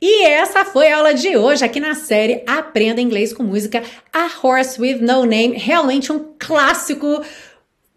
E 0.00 0.24
essa 0.24 0.64
foi 0.64 0.88
a 0.88 0.98
aula 0.98 1.14
de 1.14 1.36
hoje 1.36 1.64
aqui 1.64 1.80
na 1.80 1.94
série 1.94 2.44
Aprenda 2.46 3.00
Inglês 3.00 3.32
com 3.32 3.42
Música, 3.42 3.82
A 4.12 4.28
Horse 4.40 4.80
with 4.80 4.98
No 5.00 5.24
Name, 5.24 5.56
realmente 5.56 6.12
um 6.12 6.34
clássico 6.38 7.22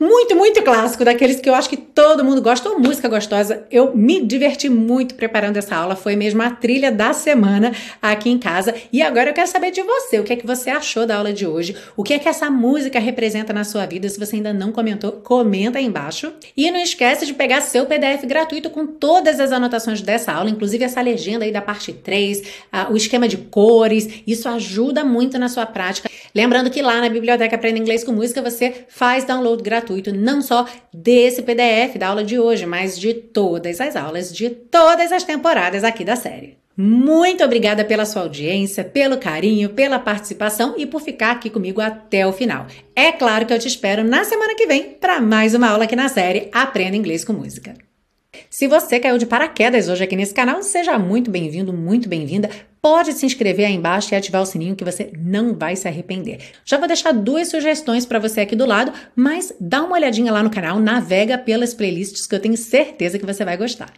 muito, 0.02 0.36
muito 0.36 0.64
clássico, 0.64 1.06
daqueles 1.06 1.40
que 1.40 1.48
eu 1.48 1.54
acho 1.54 1.70
que 1.70 1.78
todo 1.78 2.26
mundo 2.26 2.42
gosta, 2.42 2.68
ou 2.68 2.80
música 2.80 3.08
gostosa. 3.08 3.68
Eu 3.70 3.96
me 3.96 4.20
diverti 4.26 4.68
muito 4.68 5.14
preparando 5.14 5.58
essa 5.58 5.76
aula, 5.76 5.96
foi 5.96 6.16
mesmo 6.16 6.42
a 6.42 6.50
trilha 6.50 6.92
da 6.92 7.14
semana 7.14 7.72
aqui 8.02 8.28
em 8.28 8.40
casa. 8.40 8.74
E 8.92 9.00
agora 9.00 9.30
eu 9.30 9.34
quero 9.36 9.48
saber 9.48 9.70
de 9.70 9.84
você, 9.84 10.20
o 10.20 10.24
que 10.24 10.34
é 10.34 10.36
que 10.36 10.48
você 10.48 10.72
achou 10.72 11.06
da 11.06 11.18
aula 11.18 11.32
de 11.32 11.46
hoje? 11.46 11.76
O 11.96 12.02
que 12.02 12.16
é 12.16 12.20
que 12.20 12.28
essa 12.28 12.50
música 12.50 12.98
representa 12.98 13.54
na 13.54 13.64
sua 13.64 13.86
vida? 13.86 14.10
Se 14.10 14.20
você 14.20 14.38
ainda 14.38 14.52
não 14.52 14.72
comentou, 14.72 15.12
comenta 15.12 15.78
aí 15.78 15.86
embaixo. 15.86 16.34
E 16.58 16.72
não 16.72 16.80
esquece 16.80 17.28
de 17.28 17.36
pegar 17.36 17.62
seu 17.62 17.86
PDF 17.86 18.26
gratuito 18.26 18.72
com 18.72 18.88
todas 18.88 19.40
as 19.40 19.52
anotações 19.52 20.02
dessa 20.02 20.32
aula, 20.32 20.50
inclusive 20.50 20.84
essa 20.84 21.00
legenda 21.00 21.46
aí 21.46 21.52
da 21.52 21.62
parte 21.62 21.94
3, 21.94 22.42
o 22.90 22.98
esquema 22.98 23.28
de 23.28 23.38
cores. 23.38 24.24
Isso 24.26 24.50
ajuda 24.50 25.04
muito 25.04 25.38
na 25.38 25.48
sua 25.48 25.68
prática. 25.68 26.10
Lembrando 26.34 26.72
que 26.72 26.82
lá 26.82 27.00
na 27.02 27.10
Biblioteca 27.10 27.56
Aprenda 27.56 27.78
Inglês 27.78 28.04
com 28.04 28.12
Música 28.12 28.42
você 28.42 28.86
faz 28.88 29.26
download 29.26 29.62
gratuito 29.62 29.91
gratuito 29.92 30.14
não 30.14 30.42
só 30.42 30.66
desse 30.94 31.42
PDF 31.42 31.98
da 31.98 32.08
aula 32.08 32.24
de 32.24 32.40
hoje, 32.40 32.66
mas 32.66 32.98
de 32.98 33.14
todas 33.14 33.82
as 33.82 33.96
aulas 33.96 34.34
de 34.34 34.50
todas 34.50 35.12
as 35.12 35.24
temporadas 35.24 35.84
aqui 35.84 36.06
da 36.06 36.16
série. 36.16 36.58
Muito 36.78 37.44
obrigada 37.44 37.84
pela 37.84 38.06
sua 38.06 38.24
audiência, 38.24 38.84
pelo 38.84 39.18
carinho, 39.18 39.70
pela 39.70 40.00
participação 40.00 40.76
e 40.78 40.86
por 40.86 41.02
ficar 41.02 41.32
aqui 41.32 41.50
comigo 41.50 41.82
até 41.82 42.26
o 42.26 42.32
final. 42.32 42.66
É 42.96 43.12
claro 43.12 43.46
que 43.46 43.54
eu 43.54 43.60
te 43.60 43.68
espero 43.68 44.04
na 44.04 44.24
semana 44.24 44.56
que 44.56 44.66
vem 44.66 44.96
para 45.00 45.20
mais 45.20 45.54
uma 45.54 45.70
aula 45.70 45.84
aqui 45.84 45.96
na 45.96 46.08
série 46.08 46.50
Aprenda 46.52 46.96
Inglês 46.96 47.26
com 47.26 47.34
Música. 47.34 47.74
Se 48.50 48.68
você 48.68 49.00
caiu 49.00 49.18
de 49.18 49.26
paraquedas 49.26 49.90
hoje 49.90 50.04
aqui 50.04 50.16
nesse 50.16 50.34
canal, 50.34 50.64
seja 50.64 50.98
muito 50.98 51.30
bem-vindo, 51.30 51.74
muito 51.74 52.08
bem-vinda. 52.08 52.50
Pode 52.82 53.14
se 53.14 53.28
inscrever 53.28 53.68
aí 53.68 53.74
embaixo 53.74 54.12
e 54.12 54.18
ativar 54.18 54.42
o 54.42 54.46
sininho 54.46 54.76
que 54.76 54.84
você 54.84 55.12
não 55.16 55.54
vai 55.54 55.76
se 55.76 55.88
arrepender. 55.88 56.40
Já 56.66 56.80
vou 56.80 56.88
deixar 56.88 57.12
duas 57.12 57.48
sugestões 57.48 58.08
para 58.08 58.18
você 58.18 58.42
aqui 58.42 58.56
do 58.56 58.66
lado, 58.66 58.92
mas 59.16 59.54
dá 59.60 59.84
uma 59.84 59.94
olhadinha 59.96 60.32
lá 60.32 60.42
no 60.42 60.50
canal, 60.50 60.80
navega 60.80 61.38
pelas 61.38 61.76
playlists 61.76 62.26
que 62.26 62.34
eu 62.34 62.40
tenho 62.40 62.58
certeza 62.58 63.20
que 63.20 63.26
você 63.26 63.46
vai 63.46 63.56
gostar. 63.56 63.94